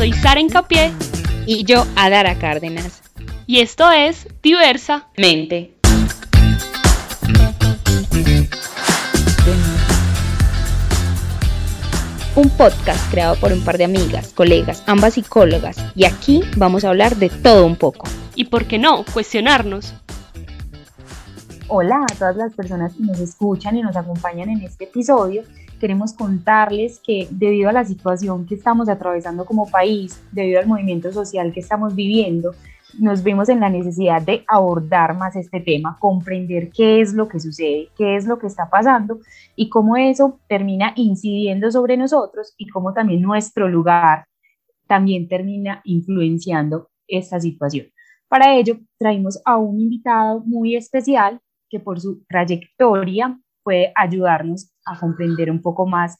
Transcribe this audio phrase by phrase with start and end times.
[0.00, 0.92] soy Sara Incapié.
[1.44, 3.02] Y yo, Adara Cárdenas.
[3.46, 5.74] Y esto es Diversa Mente.
[12.34, 15.76] Un podcast creado por un par de amigas, colegas, ambas psicólogas.
[15.94, 18.08] Y aquí vamos a hablar de todo un poco.
[18.34, 19.92] Y por qué no, cuestionarnos.
[21.68, 25.42] Hola a todas las personas que nos escuchan y nos acompañan en este episodio
[25.80, 31.10] queremos contarles que debido a la situación que estamos atravesando como país, debido al movimiento
[31.10, 32.52] social que estamos viviendo,
[32.98, 37.40] nos vemos en la necesidad de abordar más este tema, comprender qué es lo que
[37.40, 39.20] sucede, qué es lo que está pasando
[39.56, 44.26] y cómo eso termina incidiendo sobre nosotros y cómo también nuestro lugar
[44.86, 47.86] también termina influenciando esta situación.
[48.28, 54.98] Para ello, traímos a un invitado muy especial que por su trayectoria puede ayudarnos a
[54.98, 56.18] comprender un poco más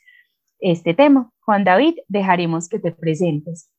[0.58, 1.30] este tema.
[1.40, 3.70] Juan David, dejaremos que te presentes.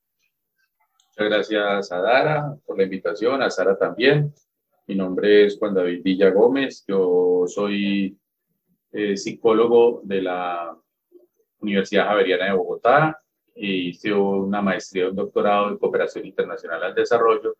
[1.17, 4.33] Muchas gracias a Dara por la invitación, a Sara también.
[4.87, 8.17] Mi nombre es Juan David Villa Gómez, yo soy
[8.91, 10.75] eh, psicólogo de la
[11.59, 13.21] Universidad Javeriana de Bogotá
[13.55, 17.55] y hice una maestría, un doctorado en cooperación internacional al desarrollo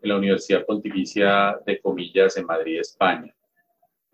[0.00, 3.34] en la Universidad Pontificia de Comillas en Madrid, España.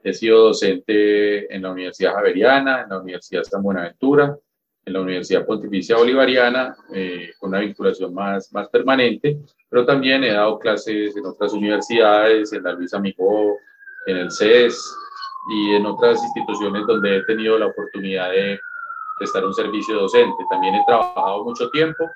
[0.02, 4.36] He sido docente en la Universidad Javeriana, en la Universidad San Buenaventura,
[4.84, 10.32] en la Universidad Pontificia Bolivariana, eh, con una vinculación más, más permanente, pero también he
[10.32, 13.56] dado clases en otras universidades, en la Luisa Migó,
[14.06, 14.82] en el CES
[15.50, 18.58] y en otras instituciones donde he tenido la oportunidad de
[19.18, 20.44] prestar un servicio docente.
[20.48, 22.10] También he trabajado mucho tiempo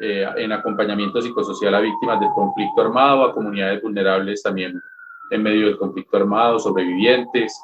[0.00, 4.82] eh, en acompañamiento psicosocial a víctimas del conflicto armado, a comunidades vulnerables también
[5.32, 7.58] en medio del conflicto armado, sobrevivientes,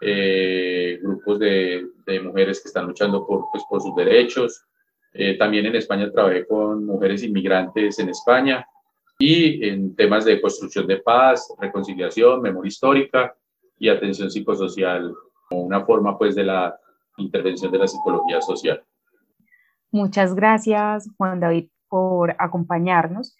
[0.00, 1.86] eh, grupos de,
[2.22, 4.64] mujeres que están luchando por, pues, por sus derechos.
[5.14, 8.66] Eh, también en España trabajé con mujeres inmigrantes en España
[9.18, 13.34] y en temas de construcción de paz, reconciliación, memoria histórica
[13.78, 15.14] y atención psicosocial
[15.48, 16.76] como una forma pues de la
[17.18, 18.82] intervención de la psicología social.
[19.92, 23.36] Muchas gracias Juan David por acompañarnos.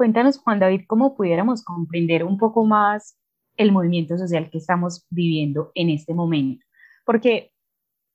[0.00, 3.18] Cuéntanos, Juan David, cómo pudiéramos comprender un poco más
[3.58, 6.64] el movimiento social que estamos viviendo en este momento,
[7.04, 7.52] porque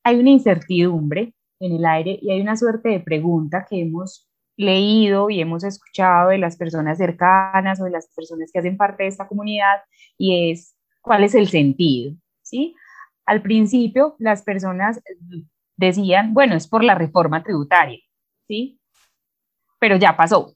[0.04, 5.30] hay una incertidumbre en el aire y hay una suerte de pregunta que hemos leído
[5.30, 9.10] y hemos escuchado de las personas cercanas o de las personas que hacen parte de
[9.10, 9.82] esta comunidad
[10.18, 12.74] y es cuál es el sentido, ¿sí?
[13.28, 15.04] Al principio las personas
[15.78, 18.00] decían, bueno, es por la reforma tributaria,
[18.48, 18.80] ¿sí?
[19.78, 20.55] Pero ya pasó,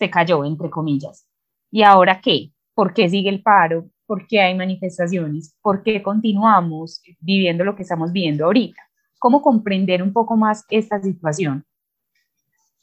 [0.00, 1.26] se cayó, entre comillas.
[1.70, 2.50] ¿Y ahora qué?
[2.74, 3.90] ¿Por qué sigue el paro?
[4.06, 5.54] ¿Por qué hay manifestaciones?
[5.60, 8.80] ¿Por qué continuamos viviendo lo que estamos viendo ahorita?
[9.18, 11.66] ¿Cómo comprender un poco más esta situación?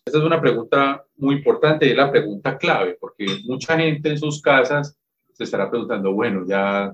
[0.05, 4.19] Esta es una pregunta muy importante y es la pregunta clave, porque mucha gente en
[4.19, 4.95] sus casas
[5.33, 6.93] se estará preguntando, bueno, ya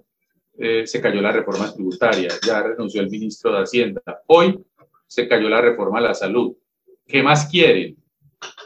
[0.57, 4.57] eh, se cayó la reforma tributaria, ya renunció el ministro de Hacienda, hoy
[5.05, 6.55] se cayó la reforma a la salud.
[7.05, 7.97] ¿Qué más quieren?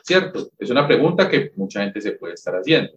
[0.08, 0.50] ¿Cierto?
[0.58, 2.94] Es una pregunta que mucha gente se puede estar haciendo.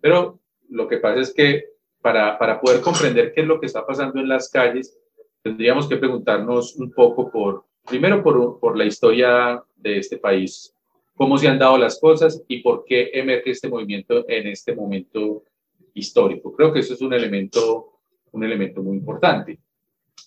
[0.00, 0.40] Pero
[0.70, 1.64] lo que pasa es que
[2.00, 4.98] para, para poder comprender qué es lo que está pasando en las calles,
[5.42, 10.74] tendríamos que preguntarnos un poco por, primero por, por la historia de este país,
[11.14, 15.44] cómo se han dado las cosas y por qué emerge este movimiento en este momento
[15.92, 16.54] histórico.
[16.56, 18.00] Creo que eso es un elemento,
[18.32, 19.58] un elemento muy importante.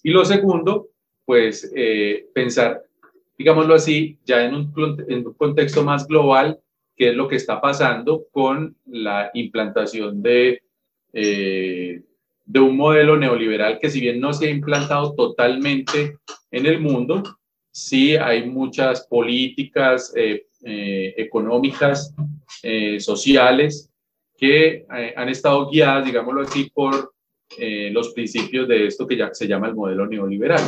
[0.04, 0.90] Y lo segundo,
[1.26, 2.84] pues eh, pensar
[3.38, 6.60] digámoslo así, ya en un, contexto más global,
[6.96, 10.62] qué es lo que está pasando con la implantación de,
[11.14, 12.04] eh,
[12.46, 16.18] de un modelo neoliberal que si bien no se ha implantado totalmente
[16.52, 17.24] en el mundo,
[17.72, 22.14] sí hay muchas políticas eh, eh, económicas,
[23.00, 23.90] sociales,
[24.38, 27.14] que han estado guiadas, digámoslo así, por
[27.58, 30.62] los principios de esto que ya se llama el modelo neoliberal.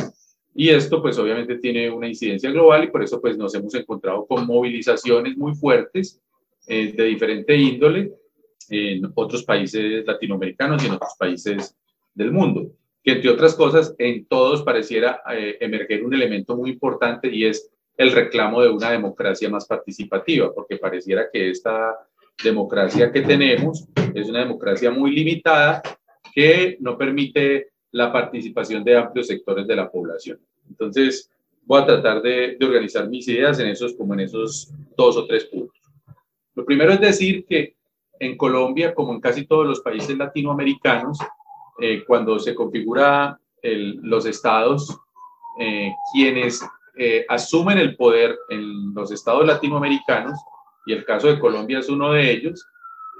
[0.58, 4.26] Y esto pues obviamente tiene una incidencia global y por eso pues nos hemos encontrado
[4.26, 6.18] con movilizaciones muy fuertes
[6.66, 8.12] eh, de diferente índole
[8.70, 11.76] en otros países latinoamericanos y en otros países
[12.14, 12.72] del mundo,
[13.04, 17.70] que entre otras cosas en todos pareciera eh, emerger un elemento muy importante y es
[17.98, 21.94] el reclamo de una democracia más participativa, porque pareciera que esta
[22.42, 25.82] democracia que tenemos es una democracia muy limitada
[26.34, 30.38] que no permite la participación de amplios sectores de la población.
[30.68, 31.30] Entonces,
[31.64, 35.46] voy a tratar de, organizar mis ideas en esos, como en esos dos o tres
[35.46, 35.80] puntos.
[36.54, 37.74] Lo primero es decir que
[38.20, 41.18] en Colombia, como en casi todos los países latinoamericanos,
[41.80, 44.94] eh, cuando se configura los estados,
[45.58, 46.62] eh, quienes
[46.98, 50.38] eh, asumen el poder en los estados latinoamericanos,
[50.84, 52.62] y el caso de Colombia es uno de ellos,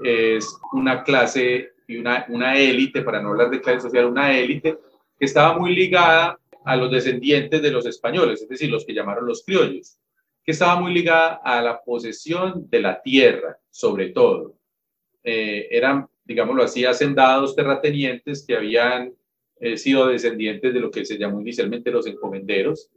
[0.05, 4.79] es una clase y una, una élite, para no hablar de clase social, una élite
[5.19, 9.27] que estaba muy ligada a los descendientes de los españoles, es decir, los que llamaron
[9.27, 9.99] los criollos,
[10.45, 14.57] que estaba muy ligada a la posesión de la tierra, sobre todo.
[15.23, 19.13] Eh, eran, digámoslo así, hacendados terratenientes que habían
[19.61, 22.91] eh, sido descendientes de lo que se llamó inicialmente los encomenderos,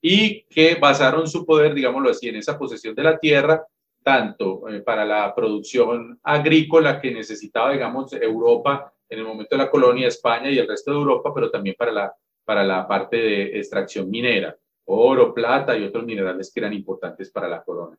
[0.00, 3.64] y que basaron su poder, digámoslo así, en esa posesión de la tierra,
[4.02, 9.70] tanto eh, para la producción agrícola que necesitaba, digamos, Europa en el momento de la
[9.70, 12.14] colonia, España y el resto de Europa, pero también para la,
[12.44, 14.56] para la parte de extracción minera,
[14.86, 17.96] oro, plata y otros minerales que eran importantes para la corona.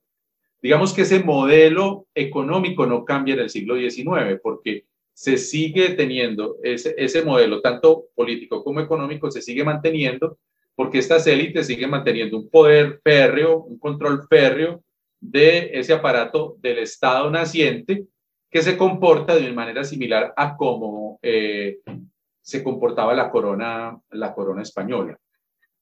[0.61, 6.57] Digamos que ese modelo económico no cambia en el siglo XIX, porque se sigue teniendo
[6.63, 10.38] ese, ese modelo, tanto político como económico, se sigue manteniendo,
[10.75, 14.83] porque estas élites siguen manteniendo un poder férreo, un control férreo
[15.24, 18.06] de ese aparato del Estado naciente
[18.52, 21.80] que se comporta de una manera similar a cómo eh,
[22.42, 25.18] se comportaba la corona, la corona española,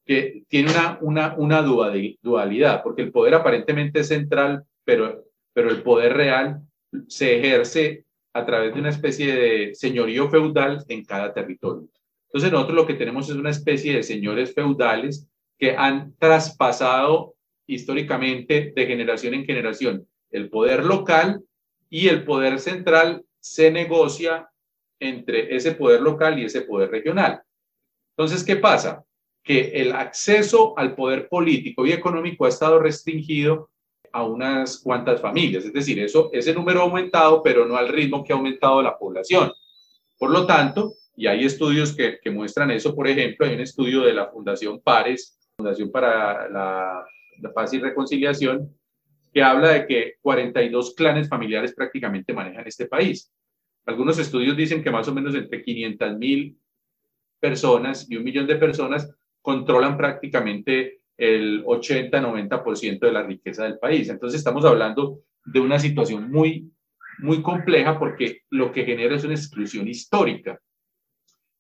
[0.06, 5.82] que tiene una, una, una dualidad, porque el poder aparentemente es central, pero, pero el
[5.82, 6.62] poder real
[7.08, 11.90] se ejerce a través de una especie de señorío feudal en cada territorio.
[12.28, 15.28] Entonces nosotros lo que tenemos es una especie de señores feudales
[15.58, 17.34] que han traspasado
[17.74, 21.42] históricamente de generación en generación el poder local
[21.90, 24.50] y el poder central se negocia
[25.00, 27.42] entre ese poder local y ese poder regional.
[28.16, 29.04] Entonces, ¿qué pasa?
[29.44, 33.70] Que el acceso al poder político y económico ha estado restringido
[34.14, 38.24] a unas cuantas familias, es decir, eso, ese número ha aumentado, pero no al ritmo
[38.24, 39.52] que ha aumentado la población.
[40.18, 42.94] Por lo tanto, y hay estudios que, que, muestran eso.
[42.94, 47.06] Por ejemplo, hay un estudio de la Fundación Pares, Fundación para la,
[47.42, 48.76] la, Paz y Reconciliación,
[49.34, 53.32] que habla de que 42 clanes familiares prácticamente manejan este país.
[53.86, 56.58] Algunos estudios dicen que más o menos entre 500 mil
[57.40, 59.10] personas y un millón de personas
[59.42, 64.10] controlan prácticamente el 80-90% de la riqueza del país.
[64.10, 66.72] Entonces estamos hablando de una situación muy,
[67.20, 70.60] muy compleja porque lo que genera es una exclusión histórica.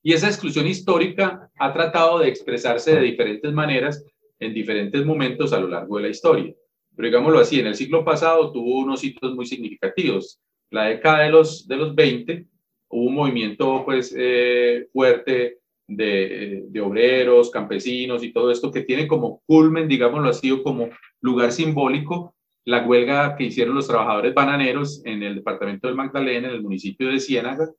[0.03, 4.03] Y esa exclusión histórica ha tratado de expresarse de diferentes maneras
[4.41, 6.53] en diferentes momentos a lo largo de la historia.
[6.95, 10.41] Pero digámoslo así, en el siglo pasado tuvo unos hitos muy significativos.
[10.71, 12.47] La década de los, de los 20
[12.89, 19.07] hubo un movimiento pues eh, fuerte de, de, obreros, campesinos y todo esto que tiene
[19.07, 20.89] como culmen, digámoslo así, o como
[21.21, 22.35] lugar simbólico
[22.65, 27.09] la huelga que hicieron los trabajadores bananeros en el departamento del Magdalena, en el municipio
[27.09, 27.69] de Ciénaga,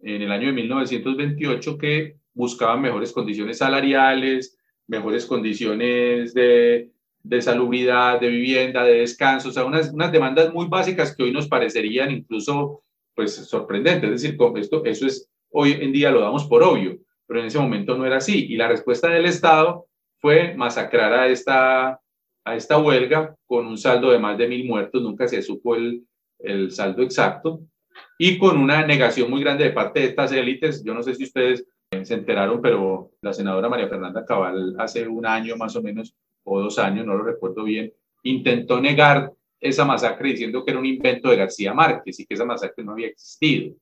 [0.00, 4.59] en el año de 1928 que buscaban mejores condiciones salariales,
[4.90, 6.90] mejores condiciones de,
[7.22, 11.32] de salubridad, de vivienda, de descanso, o sea, unas, unas demandas muy básicas que hoy
[11.32, 12.82] nos parecerían incluso
[13.14, 17.40] pues sorprendentes, es decir, esto, eso es, hoy en día lo damos por obvio, pero
[17.40, 19.86] en ese momento no era así, y la respuesta del Estado
[20.18, 22.00] fue masacrar a esta,
[22.44, 26.02] a esta huelga con un saldo de más de mil muertos, nunca se supo el,
[26.40, 27.60] el saldo exacto,
[28.18, 30.82] y con una negación muy grande de parte de estas élites.
[30.84, 31.66] Yo no sé si ustedes
[32.04, 36.60] se enteraron, pero la senadora María Fernanda Cabal hace un año más o menos, o
[36.60, 37.92] dos años, no lo recuerdo bien,
[38.22, 42.44] intentó negar esa masacre diciendo que era un invento de García Márquez y que esa
[42.44, 43.74] masacre no había existido.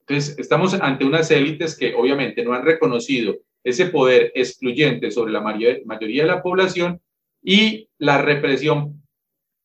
[0.00, 5.40] Entonces, estamos ante unas élites que obviamente no han reconocido ese poder excluyente sobre la
[5.40, 7.00] mayoría de la población
[7.42, 9.02] y la represión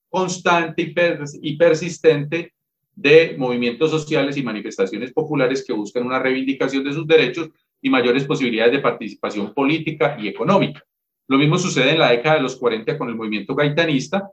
[0.10, 0.94] constante
[1.42, 2.54] y persistente
[2.96, 7.50] de movimientos sociales y manifestaciones populares que buscan una reivindicación de sus derechos
[7.84, 10.82] y mayores posibilidades de participación política y económica.
[11.28, 14.32] Lo mismo sucede en la década de los 40 con el movimiento gaitanista.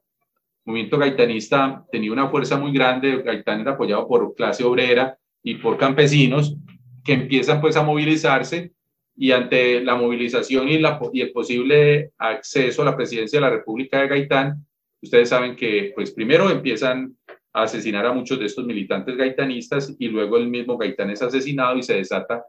[0.64, 5.56] El movimiento gaitanista tenía una fuerza muy grande, Gaitán era apoyado por clase obrera y
[5.56, 6.56] por campesinos
[7.04, 8.72] que empiezan pues a movilizarse
[9.16, 10.76] y ante la movilización y,
[11.20, 14.64] el posible acceso a la presidencia de la República de Gaitán,
[15.02, 17.16] ustedes saben que pues primero empiezan
[17.52, 21.76] a asesinar a muchos de estos militantes gaitanistas y luego el mismo Gaitán es asesinado
[21.76, 22.44] y se desata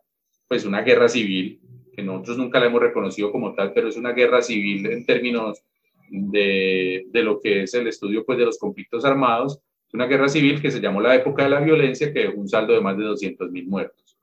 [0.51, 1.61] pues una guerra civil
[1.95, 5.63] que nosotros nunca la hemos reconocido como tal, pero es una guerra civil en términos
[6.09, 9.61] de, de lo que es el estudio pues de los conflictos armados,
[9.93, 12.73] una guerra civil que se llamó la época de la violencia que dejó un saldo
[12.73, 14.17] de más de 200 mil muertos.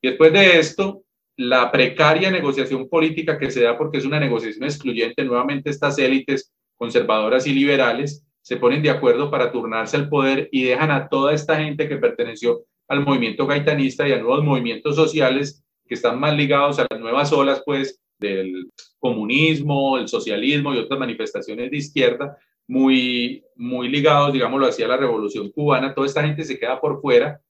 [0.00, 1.02] Y después de esto,
[1.36, 6.52] la precaria negociación política que se da porque es una negociación excluyente, nuevamente estas élites
[6.76, 11.34] conservadoras y liberales se ponen de acuerdo para turnarse al poder y dejan a toda
[11.34, 16.36] esta gente que perteneció al movimiento gaitanista y a nuevos movimientos sociales que están más
[16.36, 22.38] ligados a las nuevas olas, pues, del comunismo, el socialismo y otras manifestaciones de izquierda,
[22.66, 25.94] muy, muy ligados, digámoslo así, a la revolución cubana.
[25.94, 27.40] Toda esta gente se queda por fuera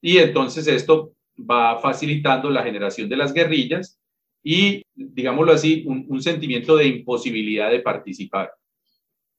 [0.00, 3.98] y entonces esto va facilitando la generación de las guerrillas
[4.42, 8.52] y, digámoslo así, un, un sentimiento de imposibilidad de participar.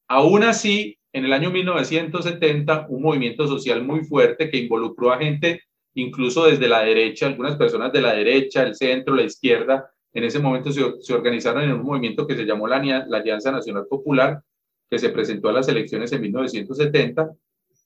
[0.07, 5.61] Aún así, en el año 1970, un movimiento social muy fuerte que involucró a gente
[5.95, 10.39] incluso desde la derecha, algunas personas de la derecha, el centro, la izquierda, en ese
[10.39, 14.41] momento se, organizaron en un movimiento que se llamó la, la, Alianza Nacional Popular,
[14.89, 17.31] que se presentó a las elecciones en 1970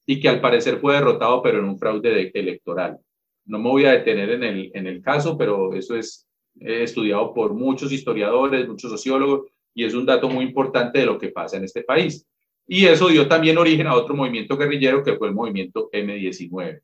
[0.06, 2.98] y que al parecer fue derrotado, pero en un fraude electoral.
[3.46, 6.28] No me voy a detener en el, en el caso, pero eso es
[6.60, 11.30] estudiado por muchos historiadores, muchos sociólogos, y es un dato muy importante de lo que
[11.30, 12.26] pasa en este país.
[12.68, 16.82] Y eso dio también origen a otro movimiento guerrillero que fue el movimiento M19.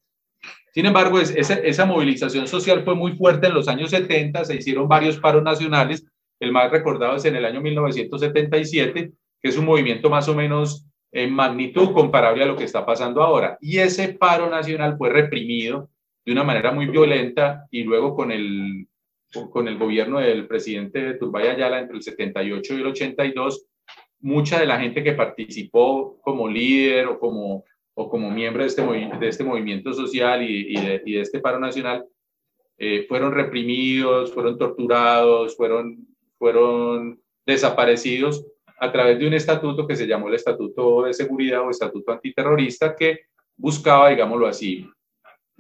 [0.73, 5.19] Sin embargo, esa, movilización social fue muy fuerte en los años 70, se hicieron varios
[5.19, 6.03] paros nacionales,
[6.39, 10.87] el más recordado es en el año 1977, que es un movimiento más o menos
[11.11, 13.55] en magnitud comparable a lo que está pasando ahora.
[13.61, 15.91] Y ese paro nacional fue reprimido
[16.25, 18.87] de una manera muy violenta y luego con el,
[19.51, 23.67] con el gobierno del presidente Turbay Ayala entre el 78 y el 82,
[24.21, 27.63] mucha de la gente que participó como líder o como
[27.95, 31.59] o como miembro de este, de este movimiento social y, de, y, de, este paro
[31.59, 32.05] nacional,
[32.77, 36.07] eh, fueron reprimidos, fueron torturados, fueron,
[36.37, 38.45] fueron desaparecidos
[38.79, 42.95] a través de un estatuto que se llamó el Estatuto de Seguridad o Estatuto Antiterrorista,
[42.95, 43.21] que
[43.55, 44.89] buscaba, digámoslo así,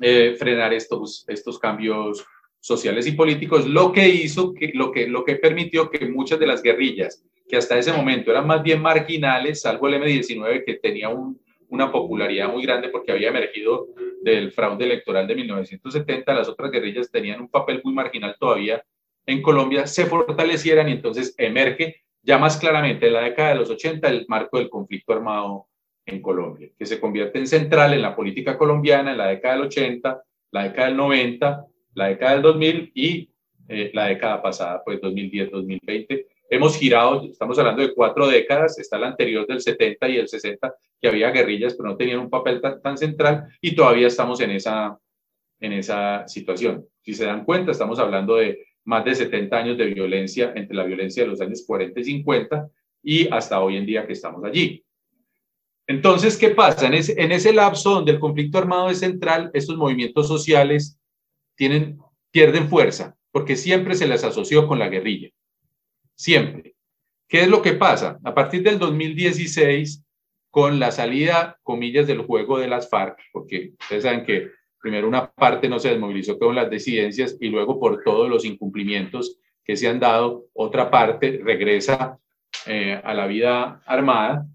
[0.01, 2.25] eh, frenar estos, estos cambios
[2.59, 6.47] sociales y políticos, lo que hizo, que, lo, que, lo que permitió que muchas de
[6.47, 11.09] las guerrillas, que hasta ese momento eran más bien marginales, salvo el M-19, que tenía
[11.09, 11.39] un,
[11.73, 13.87] una popularidad muy grande porque había emergido
[14.21, 18.83] del fraude electoral de 1970, las otras guerrillas tenían un papel muy marginal todavía
[19.25, 23.71] en Colombia, se fortalecieran y entonces emerge ya más claramente en la década de los
[23.71, 25.65] 80 el marco del conflicto armado
[26.05, 29.65] en Colombia, que se convierte en central en la política colombiana en la década del
[29.65, 31.65] 80, la década del 90,
[31.95, 33.29] la década del 2000 y
[33.67, 39.07] eh, la década pasada, pues 2010-2020, Hemos girado, estamos hablando de cuatro décadas, está la
[39.07, 42.95] anterior del 70 y el 60, que había guerrillas, pero no tenían un papel tan,
[42.95, 44.95] central y todavía estamos en esa,
[45.59, 46.85] en esa situación.
[47.01, 50.83] Si se dan cuenta, estamos hablando de más de 70 años de violencia, entre la
[50.83, 52.69] violencia de los años 40 y 50
[53.01, 54.85] y hasta hoy en día que estamos allí.
[55.87, 56.85] Entonces, ¿qué pasa?
[56.85, 60.99] En ese, en ese lapso donde el conflicto armado es central, estos movimientos sociales
[61.55, 61.97] tienen,
[62.29, 65.31] pierden fuerza porque siempre se les asoció con la guerrilla
[66.15, 66.75] siempre.
[67.27, 68.19] ¿Qué es lo que pasa?
[68.23, 70.03] A partir del 2016,
[70.49, 75.31] con la salida, comillas, del juego de las FARC, porque ustedes saben que primero una
[75.31, 79.87] parte no se desmovilizó con las disidencias y luego por todos los incumplimientos que se
[79.87, 82.19] han dado, otra parte regresa
[82.65, 84.45] eh, a la vida armada.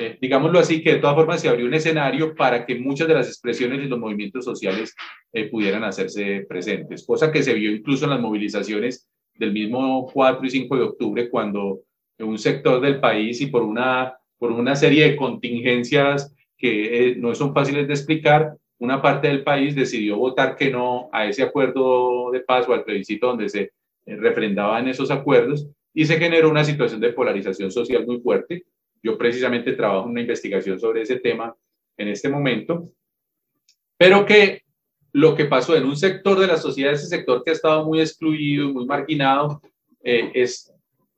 [0.00, 3.14] Eh, digámoslo así, que de todas formas se abrió un escenario para que muchas de
[3.14, 4.94] las expresiones y los movimientos sociales
[5.32, 9.08] eh, pudieran hacerse presentes, cosa que se vio incluso en las movilizaciones
[9.42, 11.80] del mismo 4 y 5 de octubre, cuando
[12.20, 17.34] un sector del país y por una, por una serie de contingencias que eh, no
[17.34, 22.30] son fáciles de explicar, una parte del país decidió votar que no a ese acuerdo
[22.30, 26.62] de paz o al plebiscito donde se eh, refrendaban esos acuerdos y se generó una
[26.62, 28.64] situación de polarización social muy fuerte.
[29.02, 31.52] Yo precisamente trabajo en una investigación sobre ese tema
[31.96, 32.88] en este momento,
[33.96, 34.62] pero que
[35.12, 38.00] lo que pasó en un sector de la sociedad, ese sector que ha estado muy
[38.00, 39.60] excluido, muy marginado,
[40.02, 40.72] eh, es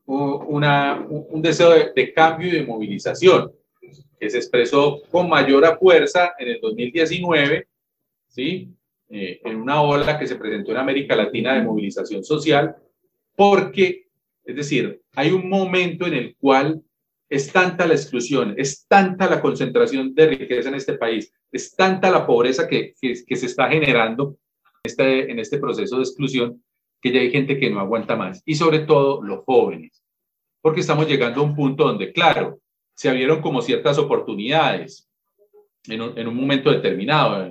[0.07, 3.53] una, un deseo de, cambio y de movilización,
[4.19, 7.67] que se expresó con mayor fuerza en el 2019,
[8.29, 8.69] ¿sí?
[9.09, 12.75] Eh, en una ola que se presentó en América Latina de movilización social,
[13.37, 14.07] porque,
[14.45, 16.83] es decir, hay un momento en el cual
[17.29, 22.11] es tanta la exclusión, es tanta la concentración de riqueza en este país, es tanta
[22.11, 24.37] la pobreza que, se está generando
[24.83, 26.63] este, en este proceso de exclusión
[27.01, 28.43] que ya hay gente que no aguanta más.
[28.45, 30.03] Y sobre todo los jóvenes,
[30.61, 32.61] porque estamos llegando a un punto donde, claro,
[32.95, 35.09] se abrieron como ciertas oportunidades
[35.87, 37.51] en un, en un momento determinado.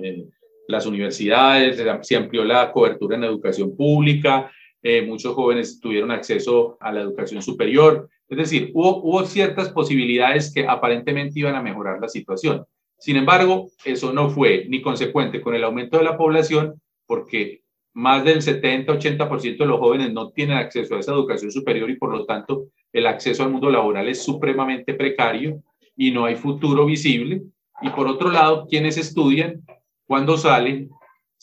[0.66, 4.50] Las universidades, se amplió la cobertura en educación pública,
[4.86, 10.66] eh, muchos jóvenes tuvieron acceso a la educación superior, es decir, hubo, ciertas posibilidades que
[10.66, 12.66] aparentemente iban a mejorar la situación.
[12.98, 17.62] Sin embargo, eso no fue ni consecuente con el aumento de la población, porque
[17.94, 22.10] más del 70-80% de los jóvenes no tienen acceso a esa educación superior y por
[22.10, 25.62] lo tanto el acceso al mundo laboral es supremamente precario
[25.96, 27.40] y no hay futuro visible.
[27.80, 29.64] Y por otro lado, quienes estudian,
[30.06, 30.90] cuando salen,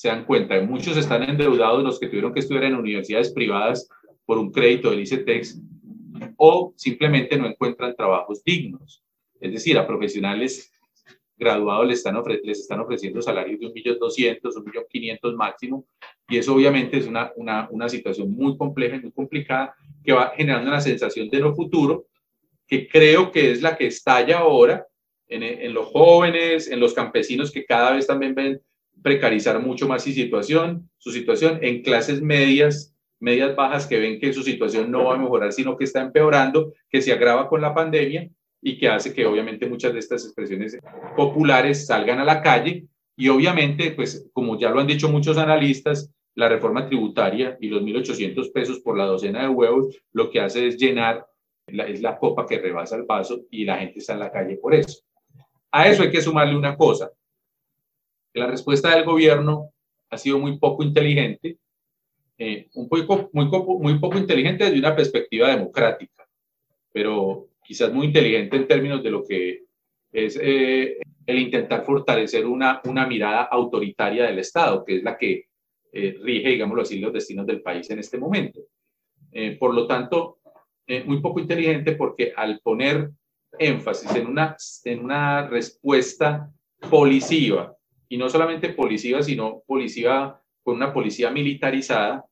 [0.02, 3.88] se dan cuenta, muchos están endeudados, los que tuvieron que estudiar en universidades privadas
[4.26, 5.62] por un crédito del ICETEX
[6.38, 9.04] o simplemente no encuentran trabajos dignos.
[9.40, 10.72] Es decir, a profesionales
[11.38, 15.86] graduados les están, les están ofreciendo salarios de 1.200.000, 1.500.000 máximo,
[16.28, 20.34] y eso obviamente es una, una, una situación muy compleja y muy complicada que va
[20.36, 22.08] generando una sensación de no futuro,
[22.66, 24.84] que creo que es la que estalla ahora
[25.28, 28.62] en, en los jóvenes, en los campesinos que cada vez también ven
[29.02, 34.34] precarizar mucho más su situación, su situación en clases medias, medias bajas que ven que
[34.34, 37.74] su situación no va a mejorar, sino que está empeorando, que se agrava con la
[37.74, 38.30] pandemia
[38.62, 40.78] y que hace que obviamente muchas de estas expresiones
[41.16, 46.12] populares salgan a la calle y obviamente, pues como ya lo han dicho muchos analistas,
[46.36, 50.68] la reforma tributaria y los 1.800 pesos por la docena de huevos lo que hace
[50.68, 51.26] es llenar,
[51.68, 54.58] la, es la copa que rebasa el vaso y la gente está en la calle
[54.58, 55.02] por eso.
[55.72, 57.12] A eso hay que sumarle una cosa.
[58.34, 59.72] La respuesta del gobierno
[60.10, 61.58] ha sido muy poco inteligente,
[62.38, 63.46] eh, un poco, muy,
[63.80, 66.28] muy poco inteligente desde una perspectiva democrática,
[66.92, 69.64] pero quizás muy inteligente en términos de lo que
[70.12, 75.46] es eh, el intentar fortalecer una, una mirada autoritaria del Estado, que es la que
[75.94, 78.62] eh, rige, digámoslo así, los destinos del país en este momento.
[79.32, 80.40] Eh, por lo tanto,
[81.06, 83.12] muy poco inteligente porque al poner
[83.58, 86.52] énfasis en una, en una respuesta
[86.90, 87.74] policiva,
[88.12, 92.26] y no solamente policiva, sino policiva con una policía militarizada,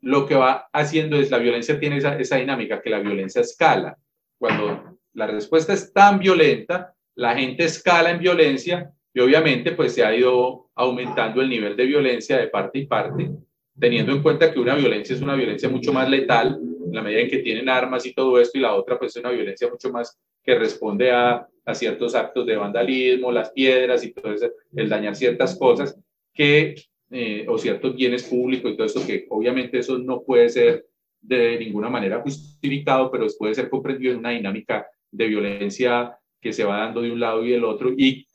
[0.00, 3.98] lo que va haciendo es la violencia tiene esa, esa dinámica, que la violencia escala.
[4.38, 10.04] Cuando la respuesta es tan violenta, la gente escala en violencia y obviamente pues se
[10.04, 13.28] ha ido aumentando el nivel de violencia de parte y parte,
[13.76, 17.22] teniendo en cuenta que una violencia es una violencia mucho más letal en la medida
[17.22, 19.90] en que tienen armas y todo esto y la otra pues es una violencia mucho
[19.90, 24.88] más que responde a, a ciertos actos de vandalismo, las piedras y todo eso, el
[24.88, 26.00] dañar ciertas cosas
[26.32, 26.74] que,
[27.10, 30.86] eh, o ciertos bienes públicos y todo eso que obviamente eso no puede ser
[31.20, 36.64] de ninguna manera justificado, pero puede ser comprendido en una dinámica de violencia que se
[36.64, 38.26] va dando de un lado y del otro y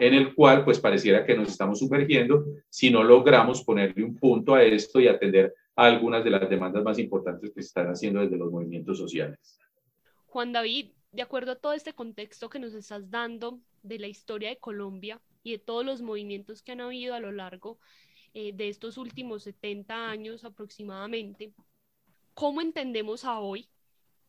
[0.00, 4.54] en el cual pues pareciera que nos estamos sumergiendo si no logramos ponerle un punto
[4.54, 8.20] a esto y atender a algunas de las demandas más importantes que se están haciendo
[8.20, 9.60] desde los movimientos sociales.
[10.26, 14.50] Juan David, de acuerdo a todo este contexto que nos estás dando de la historia
[14.50, 17.78] de Colombia y de todos los movimientos que han habido a lo largo
[18.34, 21.52] eh, de estos últimos 70 años aproximadamente,
[22.34, 23.68] ¿cómo entendemos hoy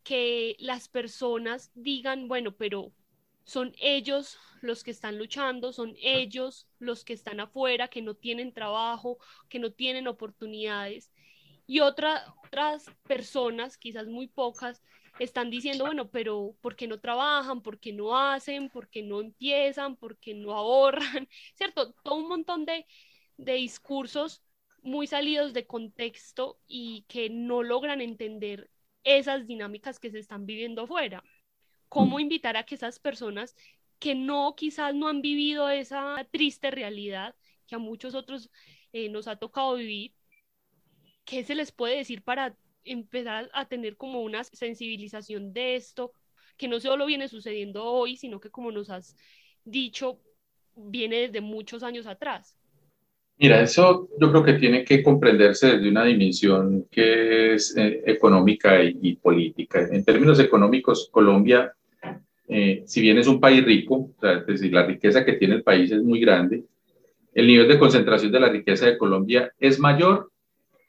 [0.04, 2.92] que las personas digan, bueno, pero
[3.44, 8.54] son ellos los que están luchando, son ellos los que están afuera, que no tienen
[8.54, 9.18] trabajo,
[9.50, 11.12] que no tienen oportunidades.
[11.68, 12.24] Y otras
[13.08, 14.82] personas, quizás muy pocas,
[15.24, 17.62] están diciendo, bueno, pero ¿por qué no trabajan?
[17.62, 18.70] ¿Por qué no hacen?
[18.70, 19.96] ¿Por qué no empiezan?
[19.96, 21.28] ¿Por qué no ahorran?
[21.56, 21.94] ¿Cierto?
[22.04, 22.86] Todo un montón de,
[23.38, 24.44] de discursos
[24.82, 28.72] muy salidos de contexto y que no logran entender
[29.04, 31.24] esas dinámicas que se están viviendo afuera.
[31.88, 32.22] ¿Cómo mm.
[32.22, 33.56] invitar a que esas personas
[34.00, 37.36] que no, quizás no han vivido esa triste realidad
[37.68, 38.50] que a muchos otros
[38.92, 40.16] eh, nos ha tocado vivir,
[41.26, 46.14] qué se les puede decir para empezar a tener como una sensibilización de esto,
[46.58, 49.16] que no solo viene sucediendo hoy, sino que como nos has
[49.64, 50.20] dicho,
[50.76, 52.58] viene desde muchos años atrás?
[53.38, 58.84] Mira, eso yo creo que tiene que comprenderse desde una dimensión que es eh, económica
[58.84, 59.88] y, política.
[59.92, 61.74] En términos económicos, Colombia,
[62.48, 65.92] eh, si bien es un país rico, es decir, la riqueza que tiene el país
[65.92, 66.66] es muy grande,
[67.34, 70.31] el nivel de concentración de la riqueza de Colombia es mayor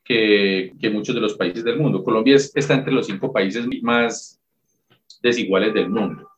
[0.04, 2.02] que, que muchos de los países del mundo.
[2.02, 4.40] Colombia está entre los cinco países más
[5.22, 6.28] desiguales del mundo.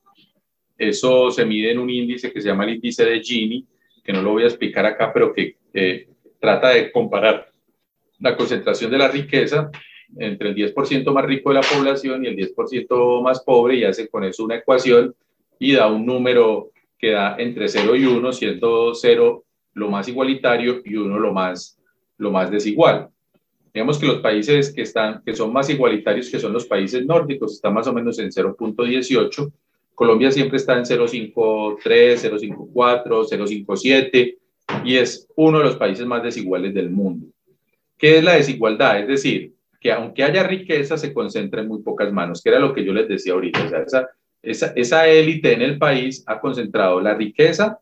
[0.77, 3.67] Eso se mide en un índice que se llama el índice de Gini,
[4.03, 7.49] que no lo voy a explicar acá, pero que eh, trata de comparar
[8.19, 9.71] la concentración de la riqueza
[10.17, 14.09] entre el 10% más rico de la población y el 10% más pobre y hace
[14.09, 15.15] con eso una ecuación
[15.59, 20.83] y da un número que da entre 0 y 1, siendo 0 lo más igualitario
[20.85, 21.79] y 1 lo más,
[22.19, 23.09] lo más desigual.
[23.75, 27.55] Digamos que los países que, están, que son más igualitarios, que son los países nórdicos,
[27.55, 29.53] están más o menos en 0.18.
[29.97, 34.37] Colombia siempre está en 0.53, 0.54, 0.57
[34.85, 37.27] y es uno de los países más desiguales del mundo.
[37.99, 39.01] ¿Qué es la desigualdad?
[39.01, 42.73] Es decir, que aunque haya riqueza, se concentra en muy pocas manos, que era lo
[42.73, 43.65] que yo les decía ahorita.
[43.65, 44.09] O sea, esa,
[44.41, 47.81] esa, esa élite en el país ha concentrado la riqueza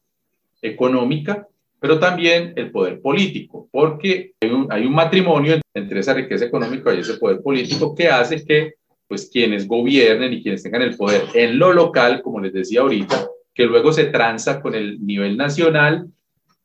[0.63, 1.47] económica,
[1.83, 6.95] pero también el poder político, porque hay un, hay un matrimonio entre esa riqueza económica
[6.95, 8.75] y ese poder político que hace que
[9.09, 13.27] pues quienes gobiernen y quienes tengan el poder en lo local, como les decía ahorita,
[13.53, 16.07] que luego se tranza con el nivel nacional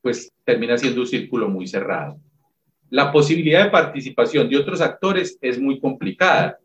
[0.03, 2.19] pues termina siendo un círculo muy cerrado.
[2.91, 6.59] la posibilidad de participación de otros actores es muy complicada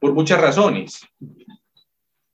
[0.00, 1.06] por muchas razones.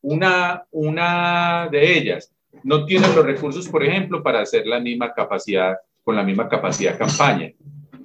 [0.00, 2.32] Una, una de ellas,
[2.62, 6.92] no tienen los recursos, por ejemplo, para hacer la misma capacidad, con la misma capacidad
[6.92, 7.52] de campaña,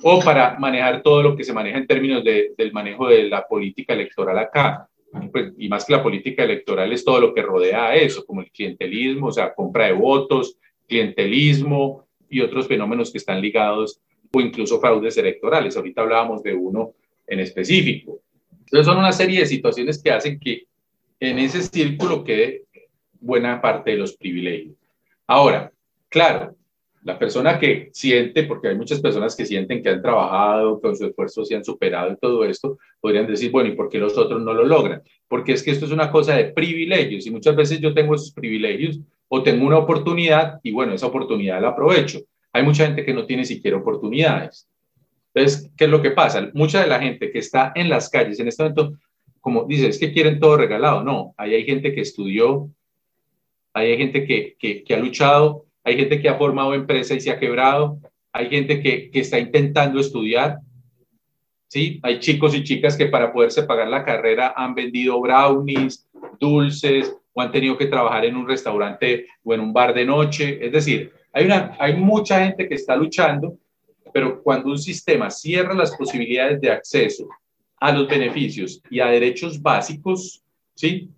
[0.02, 3.48] o para manejar todo lo que se maneja en términos de, del manejo de la
[3.48, 4.88] política electoral acá.
[5.32, 8.42] Pues, y más que la política electoral es todo lo que rodea a eso, como
[8.42, 14.02] el clientelismo, o sea, compra de votos, clientelismo y otros fenómenos que están ligados
[14.32, 15.78] o incluso fraudes electorales.
[15.78, 16.94] Ahorita hablábamos de uno
[17.28, 18.22] en específico.
[18.66, 20.64] Entonces son una serie de situaciones que hacen que
[21.20, 22.64] en ese círculo quede
[23.24, 24.76] buena parte de los privilegios.
[25.28, 25.72] Ahora,
[26.10, 26.56] claro,
[27.04, 31.06] la persona que siente, porque hay muchas personas que sienten que han trabajado, con su
[31.06, 34.42] esfuerzo se han superado y todo esto, podrían decir, bueno, ¿y por qué los otros
[34.42, 35.02] no lo logran?
[35.28, 38.32] Porque es que esto es una cosa de privilegios y muchas veces yo tengo esos
[38.32, 42.20] privilegios o tengo una oportunidad y bueno, esa oportunidad la aprovecho.
[42.54, 44.68] Hay mucha gente que no tiene siquiera oportunidades.
[45.34, 46.50] Entonces, ¿qué es lo que pasa?
[46.54, 48.94] Mucha de la gente que está en las calles en este momento,
[49.42, 51.04] como dice, es que quieren todo regalado.
[51.04, 52.70] No, ahí hay gente que estudió,
[53.74, 57.30] hay gente que, que, que ha luchado hay gente que ha formado empresa y se
[57.30, 58.00] ha quebrado,
[58.32, 60.60] hay gente que, que está intentando estudiar,
[61.68, 62.00] ¿sí?
[62.04, 66.08] Hay chicos y chicas que para poderse pagar la carrera han vendido brownies,
[66.40, 70.66] dulces, o han tenido que trabajar en un restaurante o en un bar de noche.
[70.66, 73.58] Es decir, hay, una, hay mucha gente que está luchando,
[74.14, 77.28] pero cuando un sistema cierra las posibilidades de acceso
[77.80, 80.44] a los beneficios y a derechos básicos,
[80.76, 81.10] ¿sí?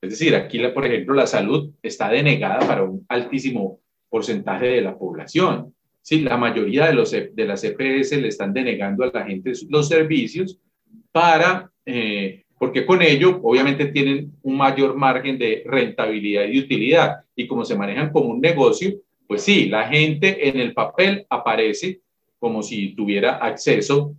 [0.00, 4.96] Es decir, aquí, por ejemplo, la salud está denegada para un altísimo porcentaje de la
[4.96, 5.74] población.
[6.02, 9.52] Sí, la mayoría de, los, e, de las EPS le están denegando a la gente
[9.68, 10.60] los servicios
[11.10, 17.24] para, eh, porque con ello obviamente tienen un mayor margen de rentabilidad y utilidad.
[17.34, 18.94] Y como se manejan como un negocio,
[19.26, 22.00] pues sí, la gente en el papel aparece
[22.38, 24.14] como si tuviera acceso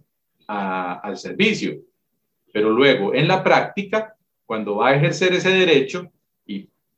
[0.48, 1.78] al servicio.
[2.52, 4.17] Pero luego, en la práctica,
[4.48, 6.12] cuando va a ejercer ese derecho,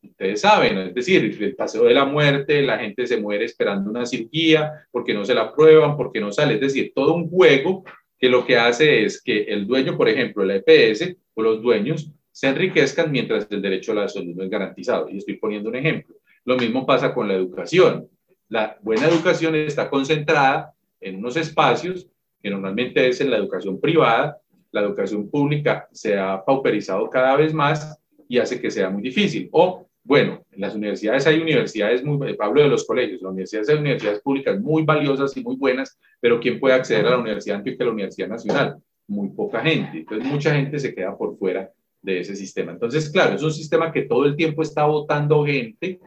[0.01, 4.05] ustedes saben, es decir, el paseo de la muerte, la gente se muere esperando una
[4.05, 7.83] cirugía porque no se la prueban, porque no sale, es decir, todo un juego
[8.17, 12.11] que lo que hace es que el dueño, por ejemplo, la EPS o los dueños
[12.31, 15.09] se enriquezcan mientras el derecho a la salud no es garantizado.
[15.09, 16.15] Y estoy poniendo un ejemplo.
[16.45, 18.07] Lo mismo pasa con la educación.
[18.47, 22.07] La buena educación está concentrada en unos espacios
[22.41, 24.37] que normalmente es en la educación privada.
[24.71, 29.49] La educación pública se ha pauperizado cada vez más y hace que sea muy difícil.
[29.51, 33.77] O bueno, en las universidades hay universidades muy, hablo de los colegios, las universidades hay
[33.77, 37.83] universidades públicas muy valiosas y muy buenas, pero ¿quién puede acceder a la Universidad Antioquia,
[37.83, 38.77] a la Universidad Nacional?
[39.07, 39.99] Muy poca gente.
[39.99, 41.69] Entonces, mucha gente se queda por fuera
[42.01, 42.71] de ese sistema.
[42.71, 45.99] Entonces, claro, es un sistema que todo el tiempo está votando gente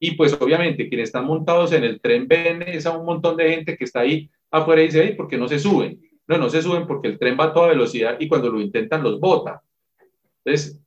[0.00, 3.50] y pues obviamente quienes están montados en el tren ven es a un montón de
[3.50, 6.00] gente que está ahí afuera y dice, ¿por qué no se suben?
[6.26, 9.02] No, no se suben porque el tren va a toda velocidad y cuando lo intentan
[9.02, 9.62] los bota.
[10.44, 10.80] Entonces,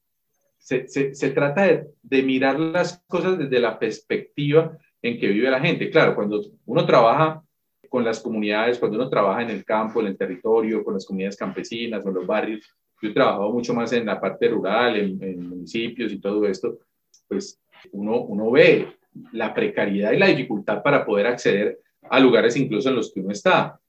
[0.66, 5.92] se, trata de, mirar las cosas desde la perspectiva en que vive la gente.
[5.92, 7.44] Claro, cuando uno trabaja
[7.88, 11.38] con las comunidades, cuando uno trabaja en el campo, en el territorio, con las comunidades
[11.38, 12.68] campesinas o los barrios,
[13.00, 16.80] yo he trabajado mucho más en la parte rural, en, municipios y todo esto,
[17.28, 18.88] pues uno, uno ve
[19.34, 23.32] la precariedad y la dificultad para poder acceder a lugares incluso en los que uno
[23.32, 23.80] está.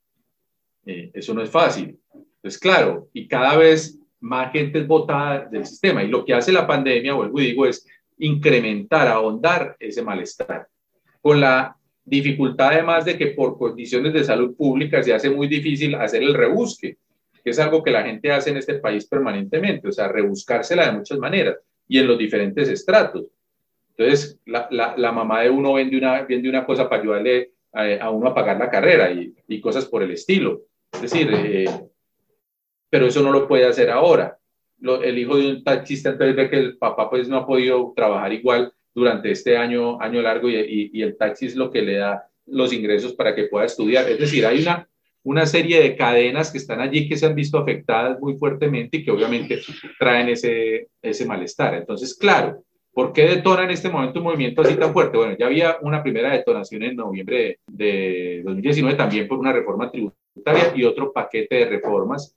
[0.87, 1.99] Eh, eso no es fácil.
[2.15, 6.03] Entonces, claro, y cada vez más gente es votada del sistema.
[6.03, 7.87] Y lo que hace la pandemia, vuelvo y digo, es
[8.19, 10.69] incrementar, ahondar ese malestar.
[11.21, 15.97] Con la dificultad además de que por condiciones de salud pública se hace muy difícil
[15.97, 16.99] hacer el rebusque,
[17.43, 20.99] que es algo que la gente hace en este país permanentemente, o sea, rebuscársela de
[20.99, 21.57] muchas maneras
[21.89, 23.27] y en los diferentes estratos.
[23.97, 28.29] Entonces, la, la, mamá de uno vende una, vende una cosa para ayudarle a, uno
[28.29, 30.63] a pagar la carrera y, y, cosas por el estilo.
[30.93, 31.67] Es decir, eh,
[32.91, 34.39] pero eso no lo puede hacer ahora.
[34.81, 38.33] el hijo de un taxista entonces ve que el papá pues no ha podido trabajar
[38.33, 42.27] igual durante este año, año largo y, y, el taxi es lo que le da
[42.47, 44.09] los ingresos para que pueda estudiar.
[44.09, 44.89] Es decir, hay una,
[45.23, 49.05] una serie de cadenas que están allí que se han visto afectadas muy fuertemente y
[49.05, 49.61] que obviamente
[49.99, 51.75] traen ese, ese malestar.
[51.75, 55.19] Entonces, claro, ¿por qué detona en este momento un movimiento así tan fuerte?
[55.19, 59.91] Bueno, ya había una primera detonación en noviembre de, de 2019 también por una reforma
[59.91, 60.26] tributaria
[60.75, 62.37] y otro paquete de reformas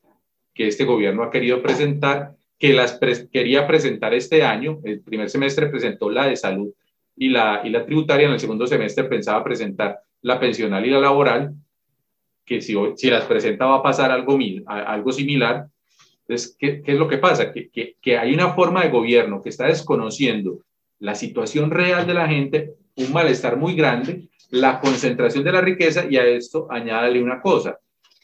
[0.54, 3.00] que este gobierno ha querido presentar, que las
[3.32, 4.80] quería presentar este año.
[4.84, 6.70] El primer semestre presentó la de salud
[7.16, 11.00] y la, y la tributaria, en el segundo semestre pensaba presentar la pensional y la
[11.00, 11.54] laboral,
[12.46, 15.68] que si, si las presenta va a pasar algo, algo similar.
[16.22, 17.52] Entonces, ¿qué, ¿qué, es lo que pasa?
[17.52, 20.60] Que, que, que hay una forma de gobierno que está desconociendo
[21.00, 26.06] la situación real de la gente, un malestar muy grande, la concentración de la riqueza
[26.10, 27.80] y a esto añádale una cosa,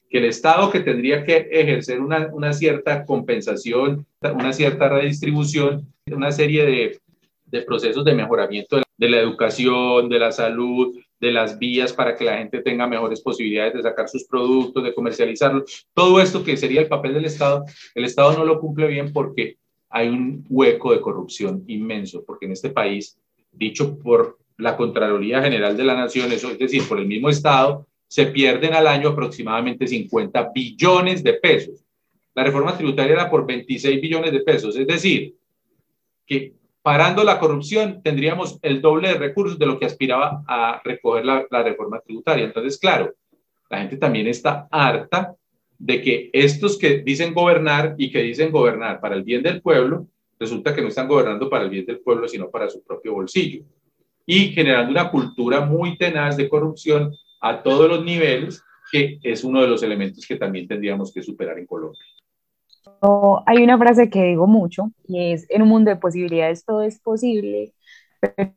[0.09, 6.31] que el Estado que tendría que ejercer una, una cierta compensación, una cierta redistribución, una
[6.31, 6.99] serie de,
[7.45, 12.25] de procesos de mejoramiento de la, educación, de la salud, de las vías para que
[12.25, 15.85] la gente tenga mejores posibilidades de sacar sus productos, de comercializarlos.
[15.93, 19.57] Todo esto que sería el papel del Estado, el Estado no lo cumple bien porque
[19.89, 23.17] hay un hueco de corrupción inmenso, porque en este país,
[23.51, 27.87] dicho por la Contraloría General de la Nación, eso es decir, por el mismo Estado,
[28.07, 31.83] se pierden al año aproximadamente 50 billones de pesos.
[32.33, 35.35] La reforma tributaria era por 26 billones de pesos, es decir,
[36.25, 41.25] que parando la corrupción tendríamos el doble de recursos de lo que aspiraba a recoger
[41.25, 42.45] la, la reforma tributaria.
[42.45, 43.13] Entonces, claro,
[43.69, 45.35] la gente también está harta
[45.77, 50.07] de que estos que dicen gobernar y que dicen gobernar para el bien del pueblo,
[50.39, 53.63] resulta que no están gobernando para el bien del pueblo, sino para su propio bolsillo.
[54.25, 57.15] Y generando una cultura muy tenaz de corrupción
[57.45, 61.59] a todos los niveles, que es uno de los elementos que también tendríamos que superar
[61.59, 62.01] en Colombia.
[63.45, 66.99] hay una frase que digo mucho y es, en un mundo de posibilidades todo es
[66.99, 67.73] posible,
[68.19, 68.51] pero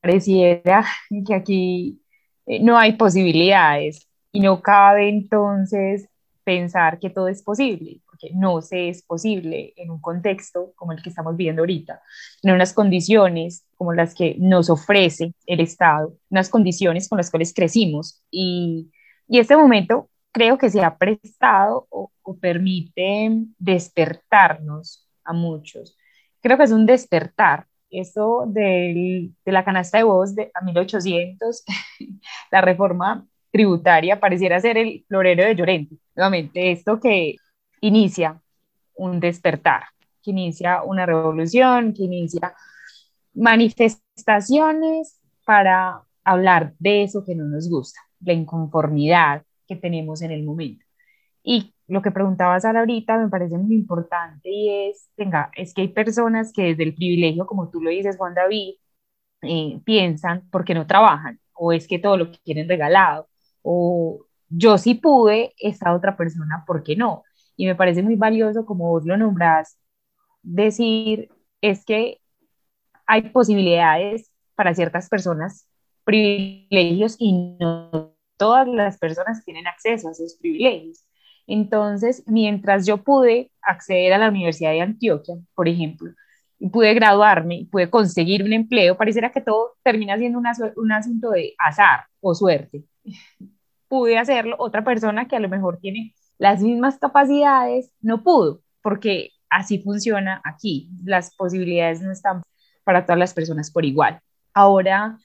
[0.00, 0.82] pareciera
[1.26, 2.00] que aquí
[2.46, 6.08] eh, no hay posibilidades y no cabe entonces
[6.42, 11.02] pensar que todo es posible, porque no se es posible en un contexto como el
[11.02, 12.00] que estamos viviendo ahorita,
[12.42, 17.52] en unas condiciones como las que nos ofrece el Estado, unas condiciones con las cuales
[17.54, 18.22] crecimos.
[18.30, 18.90] Y,
[19.28, 25.96] y este momento creo que se ha prestado o, permite despertarnos a muchos.
[26.40, 27.66] Creo que es un despertar.
[27.90, 31.62] Eso de la canasta de voz de a 1800,
[32.50, 35.96] la reforma tributaria pareciera ser el florero de Llorente.
[36.16, 37.36] Nuevamente, esto que
[37.82, 38.40] inicia
[38.94, 39.84] un despertar,
[40.22, 42.54] que inicia una revolución, que inicia
[43.34, 50.44] manifestaciones para hablar de eso que no nos gusta, la inconformidad que tenemos en el
[50.44, 50.84] momento.
[51.42, 55.82] Y lo que preguntaba Sara ahorita me parece muy importante y es, venga, es que
[55.82, 58.74] hay personas que desde el privilegio, como tú lo dices, Juan David,
[59.42, 63.28] eh, piensan porque no trabajan o es que todo lo quieren regalado
[63.62, 67.24] o yo sí pude, esa otra persona, ¿por qué no?
[67.62, 69.78] Y me parece muy valioso, como vos lo nombrás,
[70.42, 72.20] decir, es que
[73.06, 75.68] hay posibilidades para ciertas personas,
[76.02, 81.04] privilegios, y no todas las personas tienen acceso a esos privilegios.
[81.46, 86.10] Entonces, mientras yo pude acceder a la Universidad de Antioquia, por ejemplo,
[86.58, 91.54] y pude graduarme pude conseguir un empleo, pareciera que todo termina siendo un asunto de
[91.58, 92.82] azar o suerte
[93.88, 99.30] pude hacerlo, otra persona que a lo mejor tiene las mismas capacidades no pudo, porque
[99.48, 100.90] así funciona aquí.
[101.04, 102.42] Las posibilidades no están
[102.82, 104.18] para todas las personas por igual.
[104.52, 105.20] Ahora,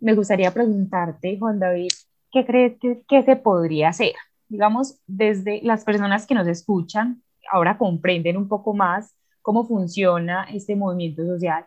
[0.00, 1.90] me gustaría preguntarte, Juan David,
[2.32, 4.14] ¿qué crees que, se podría hacer?
[4.48, 7.22] Digamos, desde las personas que nos escuchan,
[7.52, 11.66] ahora comprenden un poco más cómo funciona este movimiento social,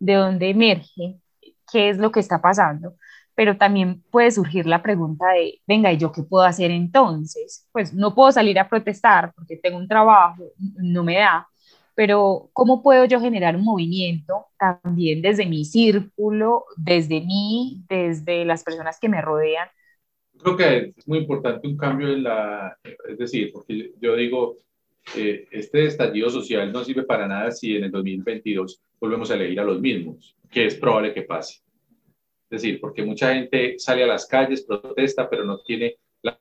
[0.00, 1.20] de dónde emerge,
[1.70, 2.96] qué es lo que está pasando
[3.36, 7.68] pero también puede surgir la pregunta de, venga, ¿y yo qué puedo hacer entonces?
[7.70, 11.46] Pues no puedo salir a protestar porque tengo un trabajo, no me da,
[11.94, 18.64] pero ¿cómo puedo yo generar un movimiento también desde mi círculo, desde mí, desde las
[18.64, 19.68] personas que me rodean?
[20.38, 24.56] Creo que es muy importante un cambio en la, es decir, porque yo digo,
[25.14, 29.60] eh, este estallido social no sirve para nada si en el 2022 volvemos a elegir
[29.60, 31.65] a los mismos, que es probable que pase.
[32.48, 36.38] Es decir, porque mucha gente sale a las calles, protesta, pero no tiene la,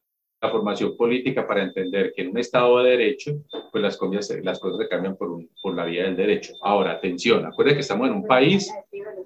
[0.52, 3.32] formación política para entender que en un Estado de Derecho,
[3.72, 6.54] pues las cosas, las cosas se cambian por, un, por la vía del derecho.
[6.62, 8.72] Ahora, atención, acuérdense que estamos en un país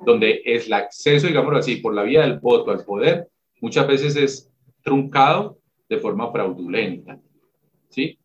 [0.06, 3.28] donde es el acceso, digámoslo así, por la vía del voto al poder,
[3.60, 4.50] muchas veces es
[4.82, 5.58] truncado
[5.90, 7.20] de forma fraudulenta.
[7.90, 8.18] ¿Sí?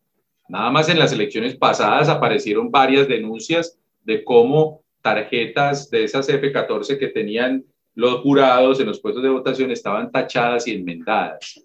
[0.47, 6.97] Nada más en las elecciones pasadas aparecieron varias denuncias de cómo tarjetas de esas F14
[6.97, 11.63] que tenían los jurados en los puestos de votación estaban tachadas y enmendadas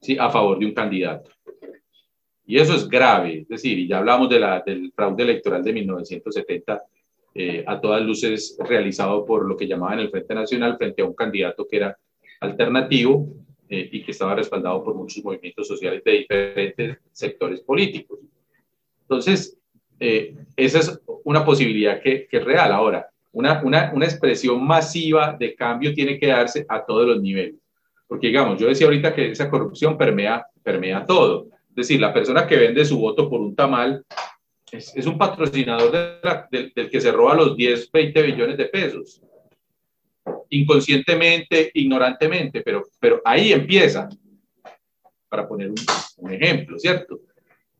[0.00, 0.16] ¿sí?
[0.18, 1.30] a favor de un candidato.
[2.46, 5.72] Y eso es grave, es decir, y ya hablamos de la, del fraude electoral de
[5.72, 6.82] 1970,
[7.32, 11.14] eh, a todas luces realizado por lo que llamaban el Frente Nacional frente a un
[11.14, 11.96] candidato que era
[12.40, 13.28] alternativo
[13.68, 18.18] eh, y que estaba respaldado por muchos movimientos sociales de diferentes sectores políticos.
[19.02, 19.56] Entonces,
[20.00, 22.72] eh, esa es una posibilidad que, que es real.
[22.72, 27.56] Ahora, una, una, una expresión masiva de cambio tiene que darse a todos los niveles.
[28.06, 31.46] Porque, digamos, yo decía ahorita que esa corrupción permea, permea todo.
[31.68, 34.04] Es decir, la persona que vende su voto por un tamal
[34.72, 35.92] es, un patrocinador
[36.50, 39.22] del, del, que se roba los 10, 20 billones de pesos.
[40.48, 44.08] Inconscientemente, ignorantemente, pero, pero ahí empieza.
[45.28, 47.20] para poner un, ejemplo, ¿cierto?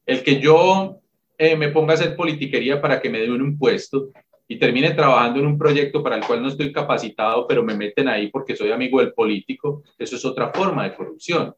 [0.07, 1.01] El que yo
[1.37, 4.11] eh, me ponga a hacer politiquería para que me den un puesto
[4.51, 8.09] y termine trabajando en un proyecto para el cual no estoy capacitado, pero me meten
[8.09, 11.55] ahí porque soy amigo del político, eso es otra forma de corrupción.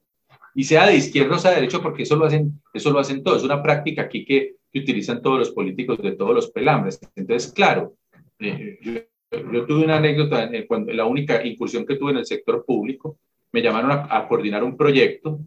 [0.54, 3.22] Y sea de izquierda o sea de derecho, porque eso lo hacen, eso lo hacen
[3.22, 3.38] todos.
[3.38, 7.00] Es una práctica aquí que, que utilizan todos los políticos de todos los pelambres.
[7.16, 7.94] Entonces, claro,
[8.38, 13.16] eh, yo, tuve una anécdota, cuando, la única incursión que tuve en el sector público,
[13.52, 15.40] me llamaron a coordinar un proyecto.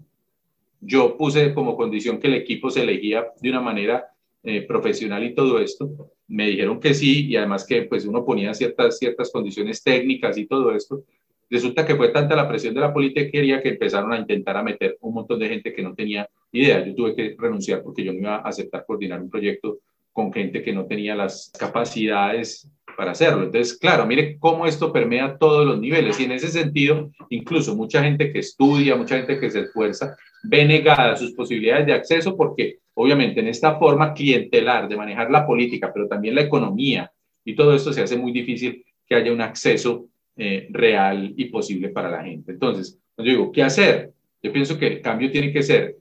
[0.81, 4.07] Yo puse como condición que el equipo se elegía de una manera
[4.41, 8.53] eh, profesional y todo esto, me dijeron que sí y además que pues uno ponía
[8.53, 11.03] ciertas, ciertas condiciones técnicas y todo esto.
[11.49, 14.97] Resulta que fue tanta la presión de la politiquería que empezaron a intentar a meter
[15.01, 16.83] un montón de gente que no tenía idea.
[16.83, 19.79] Yo tuve que renunciar porque yo no iba a aceptar coordinar un proyecto
[20.11, 23.43] con gente que no tenía las capacidades para hacerlo.
[23.43, 28.01] Entonces, claro, mire cómo esto permea todos los niveles y en ese sentido, incluso mucha
[28.01, 32.79] gente que estudia, mucha gente que se esfuerza, ve negadas sus posibilidades de acceso porque
[32.95, 37.11] obviamente en esta forma clientelar de manejar la política, pero también la economía
[37.43, 41.89] y todo esto se hace muy difícil que haya un acceso eh, real y posible
[41.89, 42.53] para la gente.
[42.53, 44.11] Entonces, cuando digo, ¿qué hacer?
[44.41, 45.97] Yo pienso que el cambio tiene que ser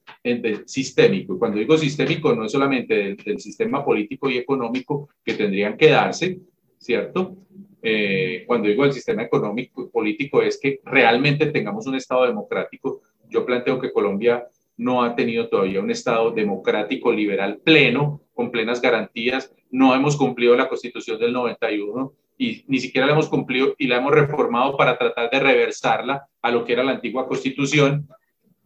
[0.66, 1.35] sistémico.
[1.35, 5.90] Y cuando digo sistémico, no es solamente del, sistema político y económico que tendrían que
[5.90, 6.38] darse,
[6.78, 7.37] ¿cierto?
[7.83, 13.02] Eh, cuando digo el sistema económico y político es que realmente tengamos un Estado democrático.
[13.28, 14.46] Yo planteo que Colombia
[14.77, 19.55] no ha tenido todavía un Estado democrático liberal pleno, con plenas garantías.
[19.71, 23.99] No hemos cumplido la Constitución del 91 y ni siquiera la hemos cumplido y la
[23.99, 28.09] hemos reformado para tratar de reversarla a lo que era la antigua Constitución.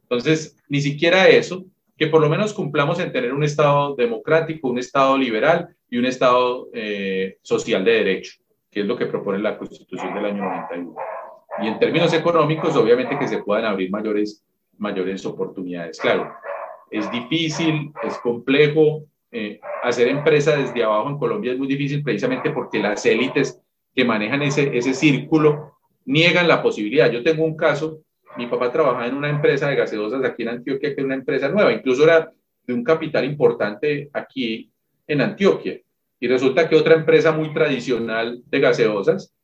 [0.02, 1.66] Entonces, ni siquiera eso,
[1.96, 6.06] que por lo menos cumplamos en tener un Estado democrático, un Estado liberal y un
[6.06, 8.38] Estado eh, social de derecho,
[8.70, 10.94] que es lo que propone la Constitución del año 91.
[11.60, 14.44] Y en términos económicos, obviamente que se puedan abrir mayores
[14.78, 15.98] mayores oportunidades.
[15.98, 16.32] Claro,
[16.90, 19.04] es difícil, es complejo.
[19.30, 23.60] Eh, hacer empresa desde abajo en Colombia es muy difícil precisamente porque las élites
[23.94, 25.74] que manejan ese, ese círculo
[26.06, 27.10] niegan la posibilidad.
[27.10, 28.00] Yo tengo un caso,
[28.36, 31.48] mi papá trabajaba en una empresa de gaseosas aquí en Antioquia, que es una empresa
[31.48, 32.32] nueva, incluso era
[32.66, 34.70] de un capital importante aquí
[35.06, 35.80] en Antioquia.
[36.20, 39.34] Y resulta que otra empresa muy tradicional de gaseosas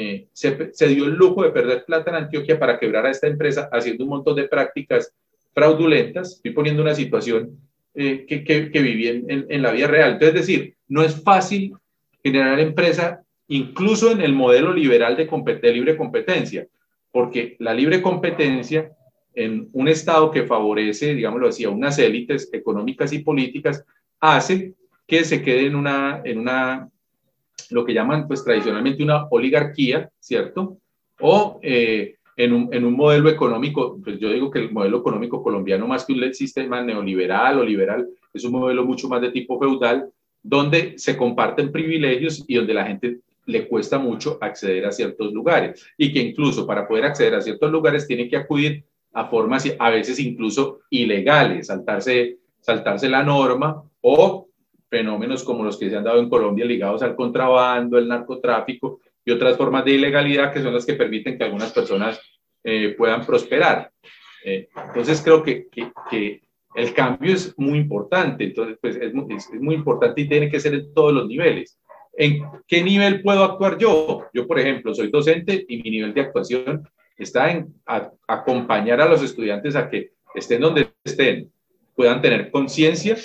[0.00, 3.68] eh, se, dio el lujo de perder plata en Antioquia para quebrar a esta empresa
[3.72, 5.12] haciendo un montón de prácticas
[5.52, 6.36] fraudulentas.
[6.36, 7.58] Estoy poniendo una situación
[7.96, 10.12] eh, que, que, viví en, en, la vida real.
[10.12, 11.74] Entonces, es decir, no es fácil
[12.22, 15.26] generar empresa incluso en el modelo liberal de,
[15.60, 16.68] de libre competencia,
[17.10, 18.92] porque la libre competencia
[19.34, 23.84] en un Estado que favorece, digámoslo así, a unas élites económicas y políticas,
[24.20, 24.74] hace
[25.08, 26.88] que se quede en una, en una
[27.70, 30.78] lo que llaman pues tradicionalmente una oligarquía, ¿cierto?
[31.20, 35.42] O eh, en, un, en, un, modelo económico, pues yo digo que el modelo económico
[35.42, 39.58] colombiano más que un sistema neoliberal o liberal, es un modelo mucho más de tipo
[39.58, 40.10] feudal,
[40.42, 45.84] donde se comparten privilegios y donde la gente le cuesta mucho acceder a ciertos lugares
[45.96, 49.90] y que incluso para poder acceder a ciertos lugares tiene que acudir a formas a
[49.90, 54.47] veces incluso ilegales, saltarse, saltarse la norma o
[54.88, 59.30] fenómenos como los que se han dado en Colombia ligados al contrabando, el narcotráfico y
[59.30, 62.20] otras formas de ilegalidad que son las que permiten que algunas personas
[62.64, 63.90] eh, puedan prosperar.
[64.44, 66.42] Eh, entonces creo que, que,
[66.74, 70.74] el cambio es muy importante, entonces pues es, es, muy importante y tiene que ser
[70.74, 71.78] en todos los niveles.
[72.16, 74.26] ¿En qué nivel puedo actuar yo?
[74.32, 77.74] Yo, por ejemplo, soy docente y mi nivel de actuación está en
[78.28, 81.50] acompañar a los estudiantes a que estén donde estén,
[81.98, 83.16] puedan tener conciencia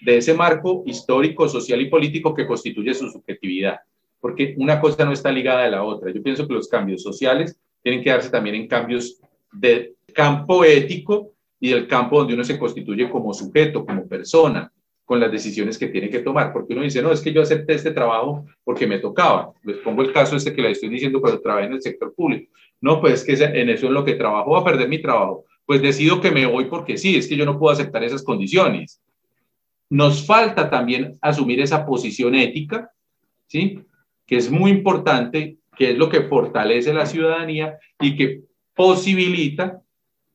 [0.00, 3.76] de ese marco histórico, social y político que constituye su subjetividad,
[4.20, 6.12] porque una cosa no está ligada a la otra.
[6.12, 9.20] Yo pienso que los cambios sociales tienen que darse también en cambios
[9.52, 14.72] del campo ético y del campo donde uno se constituye como sujeto, como persona,
[15.04, 17.74] con las decisiones que tiene que tomar, porque uno dice, no, es que yo acepté
[17.74, 19.52] este trabajo porque me tocaba.
[19.62, 22.52] Les pongo el caso este que le estoy diciendo cuando trabajé en el sector público.
[22.80, 25.44] No, pues que en eso es lo que trabajo, voy a perder mi trabajo.
[25.66, 29.02] Pues decido que me voy porque sí, es que yo no puedo aceptar esas condiciones.
[29.90, 32.90] Nos falta también asumir esa posición ética,
[33.46, 33.80] ¿sí?
[34.26, 38.42] Que es muy importante, que es lo que fortalece la ciudadanía y que
[38.74, 39.82] posibilita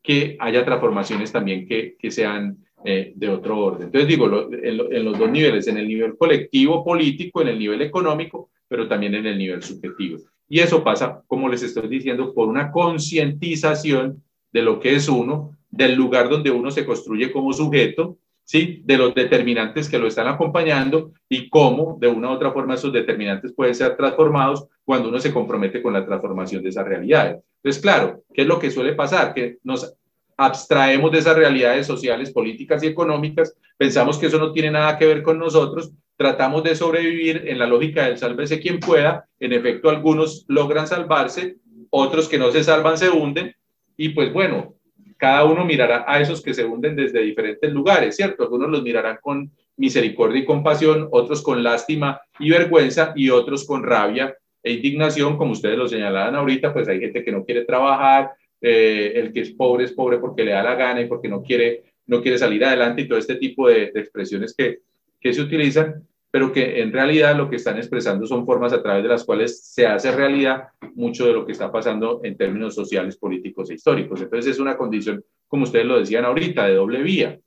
[0.03, 3.87] que haya transformaciones también que, que sean eh, de otro orden.
[3.87, 8.49] Entonces digo, en, los dos niveles, en el nivel colectivo político, en el nivel económico,
[8.67, 10.17] pero también en el nivel subjetivo.
[10.49, 15.57] Y eso pasa, como les estoy diciendo, por una concientización de lo que es uno,
[15.69, 18.81] del lugar donde uno se construye como sujeto ¿sí?
[18.83, 22.91] de los determinantes que lo están acompañando y cómo de una u otra forma esos
[22.91, 27.39] determinantes pueden ser transformados cuando uno se compromete con la transformación de esa realidad.
[27.63, 29.33] Entonces, claro, ¿qué es lo que suele pasar?
[29.33, 29.95] Que nos
[30.35, 35.05] abstraemos de esas realidades sociales, políticas y económicas, pensamos que eso no tiene nada que
[35.05, 39.89] ver con nosotros, tratamos de sobrevivir en la lógica del sálvese quien pueda, en efecto
[39.89, 41.57] algunos logran salvarse,
[41.89, 43.55] otros que no se salvan se hunden,
[44.03, 44.73] y pues bueno,
[45.15, 48.41] cada uno mirará a esos que se hunden desde diferentes lugares, ¿cierto?
[48.41, 53.83] Algunos los mirarán con misericordia y compasión, otros con lástima y vergüenza y otros con
[53.83, 58.31] rabia e indignación, como ustedes lo señalaban ahorita, pues hay gente que no quiere trabajar,
[58.59, 61.43] eh, el que es pobre es pobre porque le da la gana y porque no
[61.43, 64.79] quiere, no quiere salir adelante y todo este tipo de, expresiones que,
[65.19, 69.03] que se utilizan, pero que en realidad lo que están expresando son formas a través
[69.03, 73.17] de las cuales se hace realidad mucho de lo que está pasando en términos sociales,
[73.17, 74.21] políticos e históricos.
[74.21, 77.37] Entonces es una condición, como ustedes lo decían ahorita, de doble vía.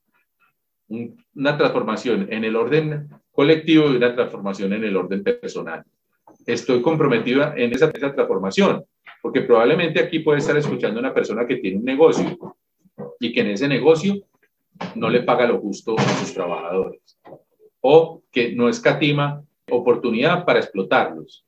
[0.89, 5.82] una transformación en el orden colectivo y una transformación en el orden personal.
[6.47, 8.85] Estoy comprometida en esa, esa transformación,
[9.22, 12.39] porque probablemente aquí puede estar escuchando una persona que tiene un negocio
[13.18, 14.14] y que en ese negocio
[14.95, 17.03] no le paga lo justo a sus trabajadores
[17.87, 21.45] o que no escatima oportunidad para explotarlos.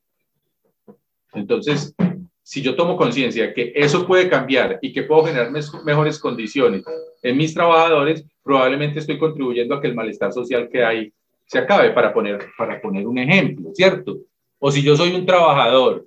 [1.32, 1.94] Entonces,
[2.42, 6.84] si yo tomo conciencia que eso puede cambiar y que puedo generar mejores condiciones
[7.22, 11.10] en mis trabajadores, probablemente estoy contribuyendo a que el malestar social que hay
[11.46, 14.18] se acabe, para poner, para poner un ejemplo, ¿cierto?
[14.58, 16.06] O si yo soy un trabajador,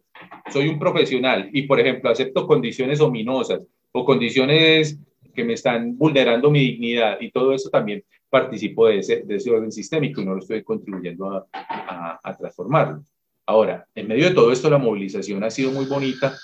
[0.52, 5.00] soy un profesional y, por ejemplo, acepto condiciones ominosas o condiciones
[5.34, 9.52] que me están vulnerando mi dignidad y todo eso también participo de ese, de ese
[9.52, 13.04] orden sistémico y no lo estoy contribuyendo a, a, transformarlo.
[13.46, 16.38] Ahora, en medio de todo esto, la movilización ha sido muy bonita.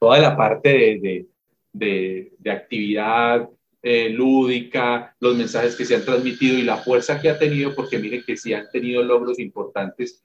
[0.00, 1.26] Toda la parte de,
[1.72, 3.48] de, de, actividad
[3.82, 7.98] eh, lúdica, los mensajes que se han transmitido y la fuerza que ha tenido, porque
[7.98, 10.24] miren que sí han tenido logros importantes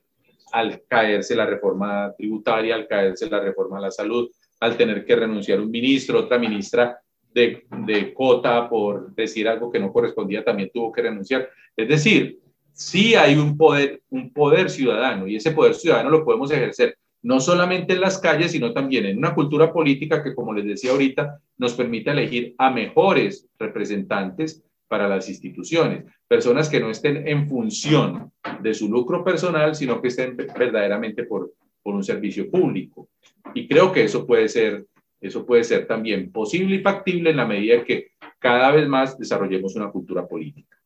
[0.53, 5.15] al caerse la reforma tributaria, al caerse la reforma a la salud, al tener que
[5.15, 7.00] renunciar un ministro, otra ministra
[7.33, 11.49] de, de Cota por decir algo que no correspondía también tuvo que renunciar.
[11.75, 12.39] Es decir,
[12.73, 17.39] sí hay un poder, un poder ciudadano y ese poder ciudadano lo podemos ejercer no
[17.39, 21.39] solamente en las calles, sino también en una cultura política que, como les decía ahorita,
[21.57, 28.31] nos permite elegir a mejores representantes para las instituciones, personas que no estén en función
[28.61, 31.53] de su lucro personal, sino que estén verdaderamente por,
[31.83, 33.07] por un servicio público.
[33.53, 34.85] Y creo que eso puede ser
[35.21, 39.75] eso puede ser también posible y factible en la medida que cada vez más desarrollemos
[39.75, 40.77] una cultura política.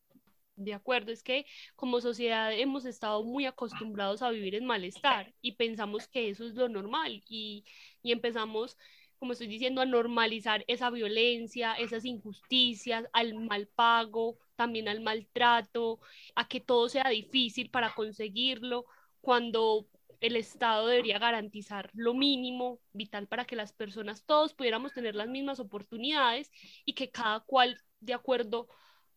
[0.57, 5.53] De acuerdo, es que como sociedad hemos estado muy acostumbrados a vivir en malestar y
[5.53, 7.65] pensamos que eso es lo normal y,
[8.01, 8.77] y empezamos,
[9.19, 15.99] como estoy diciendo, a normalizar esa violencia, esas injusticias, al mal pago, también al maltrato,
[16.35, 18.85] a que todo sea difícil para conseguirlo,
[19.19, 19.87] cuando
[20.21, 25.27] el Estado debería garantizar lo mínimo vital para que las personas, todos pudiéramos tener las
[25.27, 26.51] mismas oportunidades
[26.85, 28.67] y que cada cual, de acuerdo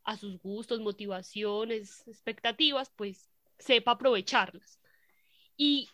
[0.05, 4.81] a sus gustos, motivaciones, expectativas, pues sepa aprovecharlas.
[5.57, 5.89] Y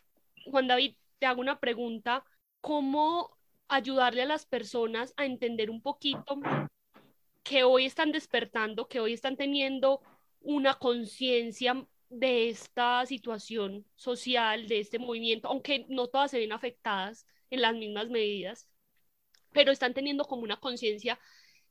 [0.44, 2.24] Juan David, te hago una pregunta,
[2.60, 3.36] ¿cómo
[3.68, 6.38] ayudarle a las personas a entender un poquito
[7.42, 10.00] que hoy están despertando, que hoy están teniendo
[10.40, 17.26] una conciencia de esta situación social, de este movimiento, aunque no todas se ven afectadas
[17.50, 18.68] en las mismas medidas,
[19.52, 21.18] pero están teniendo como una conciencia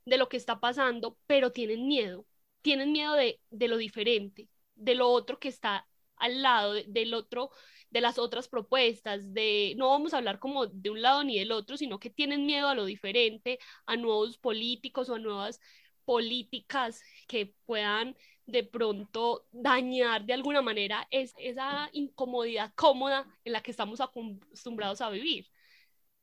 [0.05, 2.25] de lo que está pasando, pero tienen miedo,
[2.61, 7.51] tienen miedo de, lo diferente, de lo otro que está al lado, del otro,
[7.89, 11.51] de las otras propuestas, de no vamos a hablar como de un lado ni del
[11.51, 15.59] otro, sino que tienen miedo a lo diferente, a nuevos políticos o a nuevas
[16.05, 18.15] políticas que puedan
[18.45, 25.01] de pronto dañar de alguna manera es esa incomodidad cómoda en la que estamos acostumbrados
[25.01, 25.45] a vivir.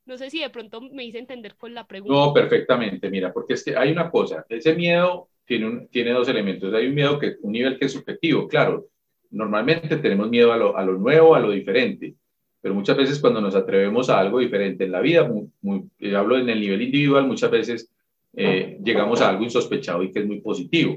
[0.06, 2.14] No sé si de pronto me hice entender con la pregunta.
[2.14, 6.72] No, perfectamente, mira, porque es que hay una cosa, ese miedo tiene, tiene dos elementos.
[6.74, 8.86] Hay un miedo que un nivel que es subjetivo, claro.
[9.30, 12.14] Normalmente tenemos miedo a lo, a lo nuevo, a lo diferente,
[12.60, 15.30] pero muchas veces cuando nos atrevemos a algo diferente en la vida,
[15.62, 17.90] muy, eh, hablo en el nivel individual, muchas veces
[18.34, 20.96] eh, llegamos a algo insospechado y que es muy positivo.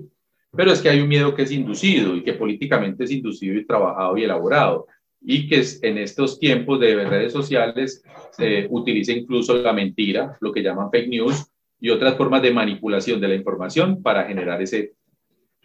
[0.56, 3.66] Pero es que hay un miedo que es inducido y que políticamente es inducido y
[3.66, 4.88] trabajado y elaborado
[5.26, 10.62] y que en estos tiempos de redes sociales se utiliza incluso la mentira, lo que
[10.62, 11.48] llaman fake news
[11.80, 14.94] y otras formas de manipulación de la información para generar ese,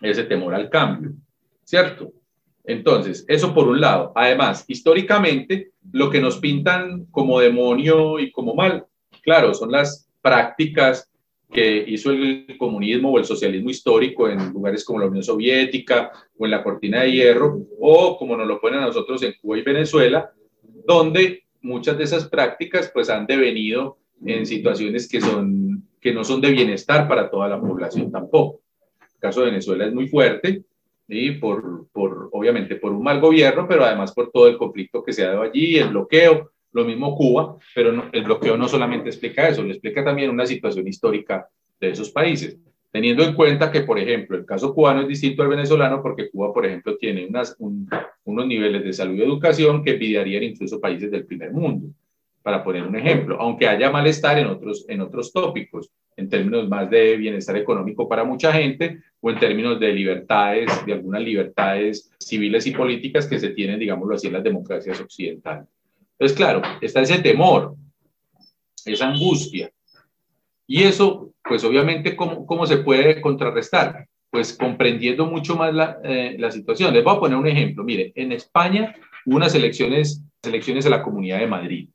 [0.00, 1.12] ese temor al cambio,
[1.64, 2.12] ¿cierto?
[2.64, 4.12] Entonces, eso por un lado.
[4.14, 8.86] Además, históricamente, lo que nos pintan como demonio y como mal,
[9.22, 11.10] claro, son las prácticas
[11.50, 16.44] que hizo el comunismo o el socialismo histórico en lugares como la Unión Soviética o
[16.44, 19.62] en la Cortina de Hierro, o como nos lo ponen a nosotros en Cuba y
[19.62, 20.30] Venezuela,
[20.86, 26.40] donde muchas de esas prácticas pues han devenido en situaciones que son que no son
[26.40, 28.60] de bienestar para toda la población tampoco.
[29.00, 30.62] El caso de Venezuela es muy fuerte,
[31.08, 35.14] y por, por, obviamente por un mal gobierno, pero además por todo el conflicto que
[35.14, 39.48] se ha dado allí, el bloqueo, lo mismo Cuba, pero el bloqueo no solamente explica
[39.48, 41.48] eso, le explica también una situación histórica
[41.80, 42.56] de esos países,
[42.90, 46.52] teniendo en cuenta que, por ejemplo, el caso cubano es distinto al venezolano porque Cuba,
[46.52, 51.26] por ejemplo, tiene unas, unos niveles de salud y educación que envidiarían incluso países del
[51.26, 51.88] primer mundo,
[52.42, 56.90] para poner un ejemplo, aunque haya malestar en otros, en otros tópicos, en términos más
[56.90, 62.66] de bienestar económico para mucha gente o en términos de libertades, de algunas libertades civiles
[62.66, 65.68] y políticas que se tienen, digámoslo así, en las democracias occidentales.
[66.18, 67.76] Entonces, claro, está ese temor,
[68.84, 69.70] esa angustia.
[70.66, 74.06] Y eso, pues obviamente, ¿cómo, cómo se puede contrarrestar?
[74.30, 76.92] Pues comprendiendo mucho más la, eh, la, situación.
[76.92, 77.84] Les voy a poner un ejemplo.
[77.84, 78.94] Mire, en España
[79.26, 81.88] unas elecciones, elecciones a la Comunidad de Madrid,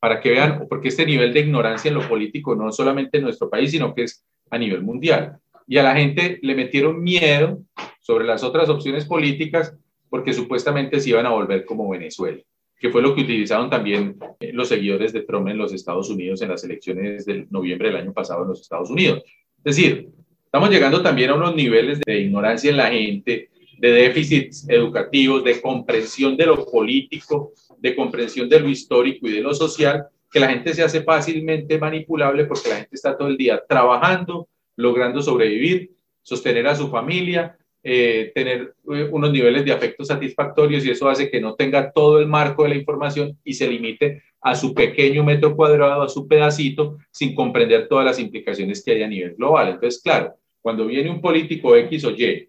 [0.00, 3.50] para que vean, porque este nivel de ignorancia en lo político no solamente en nuestro
[3.50, 5.38] país, sino que es a nivel mundial.
[5.66, 7.58] Y a la gente le metieron miedo
[8.00, 9.76] sobre las otras opciones políticas
[10.08, 12.40] porque supuestamente se iban a volver como Venezuela
[12.78, 16.40] que fue lo que utilizaron también eh, los seguidores de Trump en los Estados Unidos
[16.42, 19.22] en las elecciones del noviembre del año pasado en los Estados Unidos.
[19.58, 20.08] Es decir,
[20.44, 25.60] estamos llegando también a unos niveles de ignorancia en la gente, de déficits educativos, de
[25.60, 30.48] comprensión de lo político, de comprensión de lo histórico y de lo social, que la
[30.48, 35.90] gente se hace fácilmente manipulable porque la gente está todo el día trabajando, logrando sobrevivir,
[36.22, 41.30] sostener a su familia, eh, tener eh, unos niveles de afecto satisfactorios y eso hace
[41.30, 45.24] que no tenga todo el marco de la información y se limite a su pequeño
[45.24, 49.68] metro cuadrado, a su pedacito, sin comprender todas las implicaciones que hay a nivel global.
[49.68, 52.48] Entonces, claro, cuando viene un político X o Y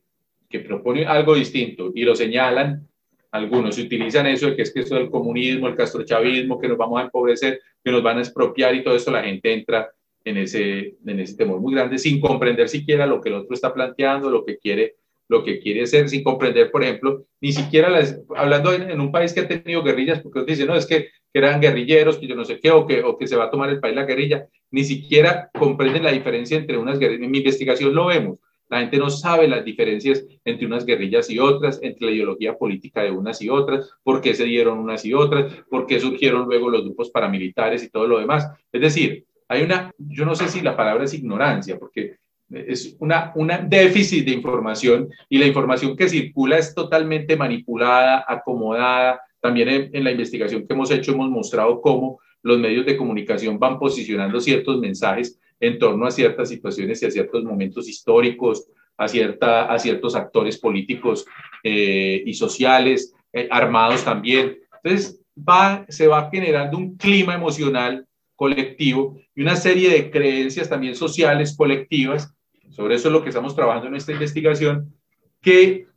[0.50, 2.88] que propone algo distinto y lo señalan,
[3.32, 7.00] algunos utilizan eso de que es que esto del comunismo, el castrochavismo, que nos vamos
[7.00, 9.92] a empobrecer, que nos van a expropiar y todo esto, la gente entra
[10.26, 13.74] en ese, en ese temor muy grande sin comprender siquiera lo que el otro está
[13.74, 14.96] planteando, lo que quiere
[15.30, 19.32] lo que quiere ser sin comprender, por ejemplo, ni siquiera las, hablando en, un país
[19.32, 22.60] que ha tenido guerrillas, porque dicen, no, es que, eran guerrilleros, que yo no sé
[22.60, 25.52] qué, o que, o que se va a tomar el país la guerrilla, ni siquiera
[25.54, 27.24] comprenden la diferencia entre unas guerrillas.
[27.24, 28.40] En mi investigación lo vemos.
[28.68, 33.04] La gente no sabe las diferencias entre unas guerrillas y otras, entre la ideología política
[33.04, 36.70] de unas y otras, por qué se dieron unas y otras, por qué surgieron luego
[36.72, 38.48] los grupos paramilitares y todo lo demás.
[38.72, 42.18] Es decir, hay una, yo no sé si la palabra es ignorancia, porque
[42.52, 49.22] es una, una déficit de información y la información que circula es totalmente manipulada, acomodada.
[49.40, 53.78] También en, la investigación que hemos hecho hemos mostrado cómo los medios de comunicación van
[53.80, 59.72] posicionando ciertos mensajes en torno a ciertas situaciones y a ciertos momentos históricos, a, cierta,
[59.72, 61.26] a ciertos actores políticos
[61.64, 64.58] eh, y sociales, eh, armados también.
[64.82, 70.96] Entonces, va, se va generando un clima emocional colectivo y una serie de creencias también
[70.96, 72.34] sociales colectivas
[72.70, 74.94] sobre eso es lo que estamos trabajando en esta investigación,
[75.42, 75.88] que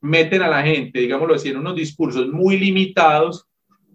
[0.00, 3.46] meten a la gente, digámoslo así, en unos discursos muy limitados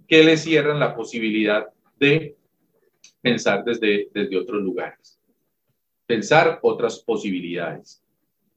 [0.07, 1.67] que le cierran la posibilidad
[1.97, 2.35] de
[3.21, 5.19] pensar desde, desde otros lugares,
[6.05, 8.03] pensar otras posibilidades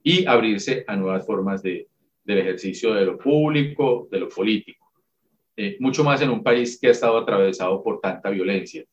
[0.02, 1.88] y abrirse a nuevas formas de,
[2.24, 4.84] del ejercicio de lo público, de lo político.
[5.56, 8.84] Eh, mucho más en un país que ha estado atravesado por tanta violencia,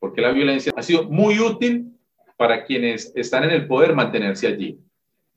[0.00, 1.93] porque la violencia ha sido muy útil
[2.36, 4.78] para quienes están en el poder mantenerse allí.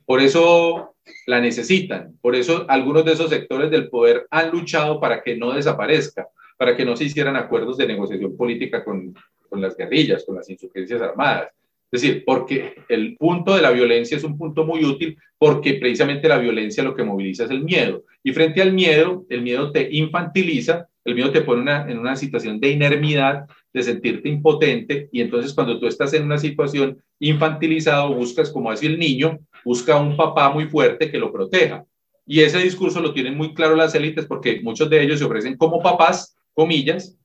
[0.06, 0.96] Por eso
[1.26, 5.54] la necesitan, por eso algunos de esos sectores del poder han luchado para que no
[5.54, 6.28] desaparezca,
[6.58, 9.14] para que no se hicieran acuerdos de negociación política con,
[9.50, 11.50] con las guerrillas, con las insurgencias armadas.
[11.90, 16.28] Es decir, porque el punto de la violencia es un punto muy útil porque precisamente
[16.28, 18.04] la violencia lo que moviliza es el miedo.
[18.24, 22.60] Y frente al miedo, el miedo te infantiliza, el miedo te pone en una situación
[22.60, 23.46] de inermidad
[23.78, 28.88] de sentirte impotente y entonces cuando tú estás en una situación infantilizado buscas como hace
[28.88, 31.86] el niño, busca un papá muy fuerte que lo proteja.
[32.26, 35.56] Y ese discurso lo tienen muy claro las élites porque muchos de ellos se ofrecen
[35.56, 37.18] como papás, comillas,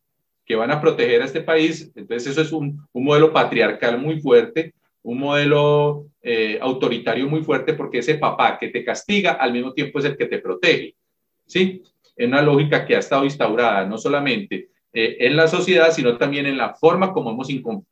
[0.44, 1.90] que van a proteger a este país.
[1.96, 7.74] Entonces eso es un, un modelo patriarcal muy fuerte, un modelo eh, autoritario muy fuerte
[7.74, 10.94] porque ese papá que te castiga al mismo tiempo es el que te protege.
[11.46, 11.82] ¿Sí?
[12.14, 16.46] Es una lógica que ha estado instaurada no solamente eh, en la sociedad, sino también
[16.46, 17.48] en la forma como hemos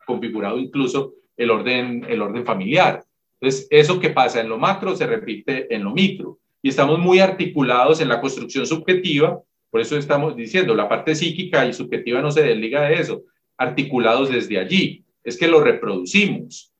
[0.06, 3.02] configurado incluso el orden, el orden familiar.
[3.40, 6.38] Entonces, eso que pasa en lo macro se repite en lo micro.
[6.62, 9.40] Y estamos muy articulados en la construcción subjetiva,
[9.70, 13.22] por eso estamos diciendo, la parte psíquica y subjetiva no se desliga de eso,
[13.56, 15.04] articulados desde allí.
[15.24, 16.72] Es que lo reproducimos.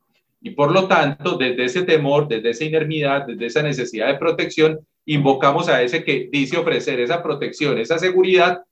[0.43, 4.81] Y por lo tanto, desde ese temor, desde esa inermidad, desde esa necesidad de protección,
[5.07, 8.62] invocamos a ese que dice ofrecer esa protección, esa seguridad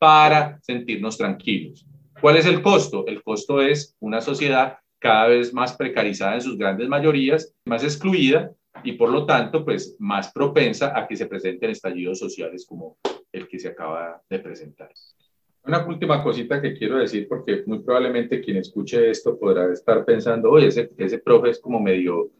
[0.00, 1.86] para sentirnos tranquilos.
[2.22, 3.06] ¿Cuál es el costo?
[3.06, 8.50] El costo es una sociedad cada vez más precarizada en sus grandes mayorías, más excluida
[8.82, 12.96] y por lo tanto, pues más propensa a que se presenten estallidos sociales como
[13.30, 14.90] el que se acaba de presentar.
[15.66, 20.50] Una última cosita que quiero decir, porque muy probablemente quien escuche esto podrá estar pensando,
[20.50, 22.30] oye, ese, ese profe es como medio,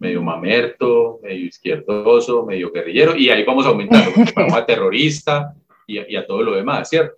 [0.00, 5.54] medio mamerto, medio izquierdoso, medio guerrillero, y ahí vamos a aumentar, vamos a terrorista
[5.86, 7.16] y, y a todo lo demás, ¿cierto?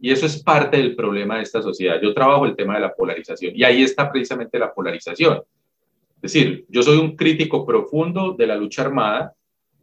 [0.00, 2.00] Y eso es parte del problema de esta sociedad.
[2.02, 5.42] Yo trabajo el tema de la polarización y ahí está precisamente la polarización.
[6.16, 9.34] Es decir, yo soy un crítico profundo de la lucha armada,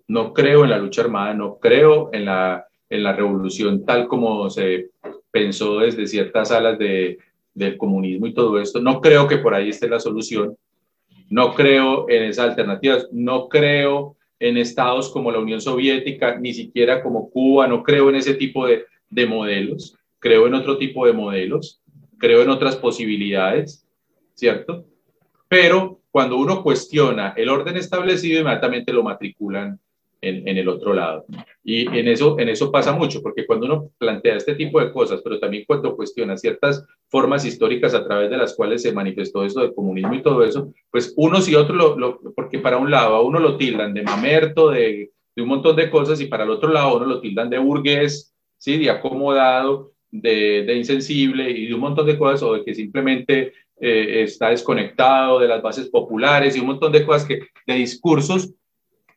[0.07, 4.49] no creo en la lucha armada, no creo en la, en la revolución tal como
[4.49, 4.89] se
[5.31, 7.17] pensó desde ciertas alas de,
[7.53, 10.57] del comunismo y todo esto, no creo que por ahí esté la solución,
[11.29, 14.15] no creo en esas alternativas, no creo
[14.47, 18.67] en estados como la Unión Soviética, ni siquiera como Cuba, no creo en ese tipo
[18.67, 21.81] de, de modelos creo en otro tipo de modelos,
[22.17, 23.85] creo en otras posibilidades,
[24.33, 24.85] ¿cierto?
[25.49, 29.77] Pero cuando uno cuestiona el orden establecido, inmediatamente lo matriculan
[30.23, 31.25] en, el otro lado.
[31.63, 35.21] Y en eso, en eso pasa mucho, porque cuando uno plantea este tipo de cosas,
[35.23, 39.61] pero también cuando cuestiona ciertas formas históricas a través de las cuales se manifestó eso
[39.61, 43.21] del comunismo y todo eso, pues unos y otros, lo, porque para un lado a
[43.21, 46.71] uno lo tildan de mamerto, de, de un montón de cosas, y para el otro
[46.71, 48.77] lado a uno lo tildan de burgués, ¿sí?
[48.77, 54.23] de acomodado, de, insensible y de un montón de cosas, o de que simplemente eh,
[54.23, 58.53] está desconectado de las bases populares y un montón de cosas que, de discursos.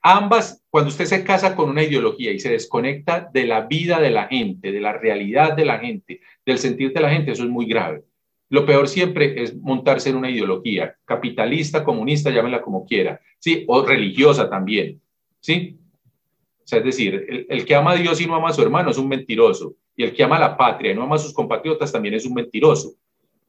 [0.03, 4.11] Ambas, cuando usted se casa con una ideología y se desconecta de la vida de
[4.11, 7.51] la gente, de la realidad de la gente, del sentir de la gente, eso es
[7.51, 8.05] muy grave.
[8.49, 13.65] Lo peor siempre es montarse en una ideología capitalista, comunista, llámenla como quiera, ¿sí?
[13.67, 15.01] O religiosa también,
[15.41, 15.77] ¿sí?
[16.63, 18.91] O sea, es decir, el, que ama a Dios y no ama a su hermano
[18.91, 21.91] es un mentiroso y el que ama la patria y no ama a sus compatriotas
[21.91, 22.95] también es un mentiroso.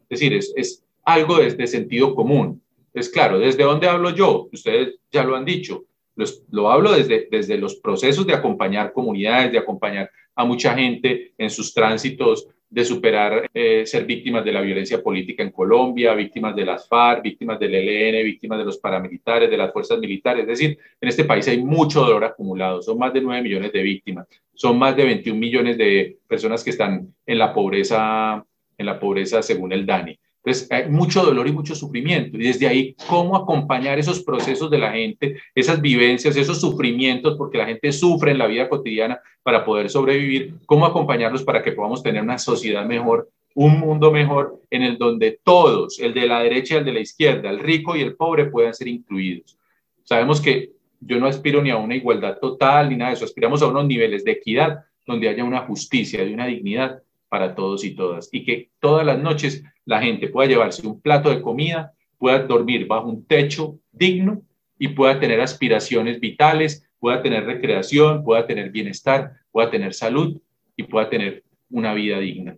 [0.09, 2.61] Es decir, es, es algo desde de sentido común.
[2.93, 4.49] Es claro, ¿desde dónde hablo yo?
[4.51, 5.85] Ustedes ya lo han dicho.
[6.17, 11.33] Los, lo hablo desde, desde los procesos de acompañar comunidades, de acompañar a mucha gente
[11.37, 16.55] en sus tránsitos de superar eh, ser víctimas de la violencia política en Colombia, víctimas
[16.55, 20.41] de las FARC, víctimas del ELN, víctimas de los paramilitares, de las fuerzas militares.
[20.41, 23.81] Es decir, en este país hay mucho dolor acumulado, son más de 9 millones de
[23.81, 28.45] víctimas, son más de 21 millones de personas que están en la pobreza,
[28.77, 30.19] en la pobreza según el DANI.
[30.47, 32.37] Entonces, hay mucho dolor y mucho sufrimiento.
[32.37, 37.57] Y desde ahí, ¿cómo acompañar esos procesos de la gente, esas vivencias, esos sufrimientos, porque
[37.57, 40.53] la gente sufre en la vida cotidiana para poder sobrevivir?
[40.65, 45.37] ¿Cómo acompañarlos para que podamos tener una sociedad mejor, un mundo mejor, en el donde
[45.43, 48.45] todos, el de la derecha y el de la izquierda, el rico y el pobre,
[48.45, 49.57] puedan ser incluidos?
[50.05, 50.71] Sabemos que
[51.01, 53.85] yo no aspiro ni a una igualdad total ni nada de eso, aspiramos a unos
[53.85, 58.43] niveles de equidad donde haya una justicia y una dignidad para todos y todas y
[58.43, 63.09] que todas las noches la gente pueda llevarse un plato de comida, pueda dormir bajo
[63.09, 64.41] un techo digno
[64.79, 70.39] y pueda tener aspiraciones vitales, pueda tener recreación, pueda tener bienestar, pueda tener salud
[70.75, 72.57] y pueda tener una vida digna.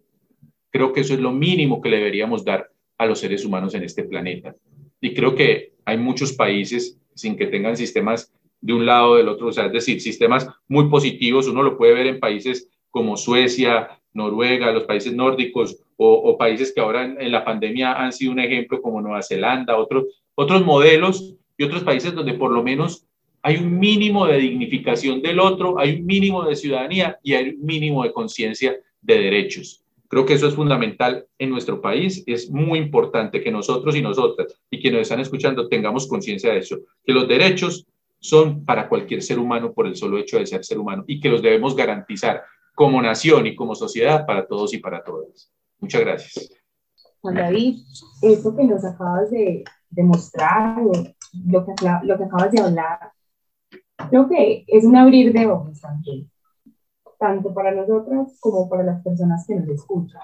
[0.71, 4.03] Creo que eso es lo mínimo que deberíamos dar a los seres humanos en este
[4.03, 4.55] planeta.
[5.01, 9.29] Y creo que hay muchos países sin que tengan sistemas de un lado o del
[9.29, 13.15] otro, o sea, es decir, sistemas muy positivos, uno lo puede ver en países como
[13.15, 18.39] Suecia, Noruega, los países nórdicos o, países que ahora en, la pandemia han sido un
[18.39, 20.05] ejemplo como Nueva Zelanda, otros,
[20.35, 23.05] otros modelos y otros países donde por lo menos
[23.41, 27.65] hay un mínimo de dignificación del otro, hay un mínimo de ciudadanía y hay un
[27.65, 29.83] mínimo de conciencia de derechos.
[30.07, 32.23] Creo que eso es fundamental en nuestro país.
[32.25, 36.79] Es muy importante que nosotros y nosotras y quienes están escuchando tengamos conciencia de eso,
[37.05, 37.85] que los derechos
[38.19, 41.29] son para cualquier ser humano por el solo hecho de ser ser humano y que
[41.29, 42.43] los debemos garantizar
[42.79, 45.51] como nación y como sociedad para todos y para todas.
[45.81, 46.49] Muchas gracias.
[47.19, 47.79] Juan David,
[48.21, 51.73] eso que nos acabas de, demostrar, lo que,
[52.03, 53.11] lo que acabas de hablar,
[54.09, 56.31] creo que es un abrir de ojos también,
[57.19, 60.21] tanto para nosotros como para las personas que nos escuchan,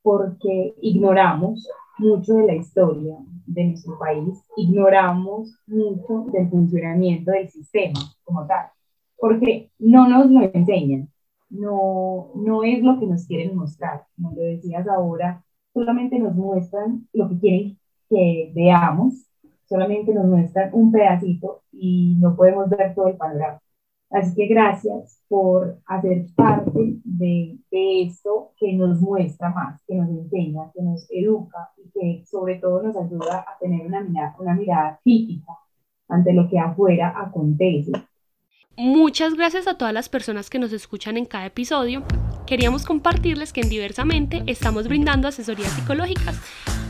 [0.00, 1.68] porque ignoramos
[1.98, 8.68] mucho de la historia de nuestro país, ignoramos mucho del funcionamiento del sistema como tal,
[9.16, 11.08] porque no nos lo enseñan
[11.50, 14.04] no, no es lo que nos quieren mostrar.
[14.16, 17.78] Como lo decías ahora, solamente nos muestran lo que quieren
[18.08, 19.26] que veamos,
[19.68, 23.60] solamente nos muestran un pedacito y no podemos ver todo el panorama.
[24.10, 30.08] Así que gracias por hacer parte de, de, esto que nos muestra más, que nos
[30.08, 34.54] enseña, que nos educa y que sobre todo nos ayuda a tener una mirada, una
[34.54, 35.52] mirada crítica
[36.08, 37.92] ante lo que afuera acontece
[38.80, 42.04] Muchas gracias a todas las personas que nos escuchan en cada episodio.
[42.46, 46.36] Queríamos compartirles que en Diversamente estamos brindando asesorías psicológicas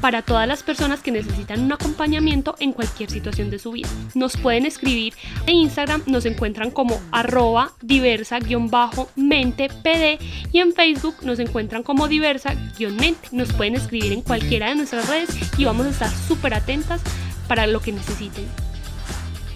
[0.02, 3.88] para todas las personas que necesitan un acompañamiento en cualquier situación de su vida.
[4.14, 5.14] Nos pueden escribir
[5.46, 10.18] en Instagram, nos encuentran como arroba diversa-mente-pd
[10.52, 13.28] y en Facebook nos encuentran como diversa-mente.
[13.32, 17.00] Nos pueden escribir en cualquiera de nuestras redes y vamos a estar súper atentas
[17.48, 18.67] para lo que necesiten.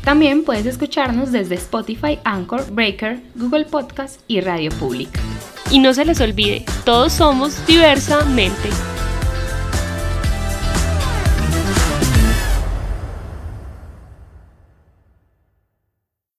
[0.05, 5.21] También puedes escucharnos desde Spotify, Anchor, Breaker, Google Podcast y Radio Pública.
[5.71, 8.69] Y no se les olvide, todos somos diversamente.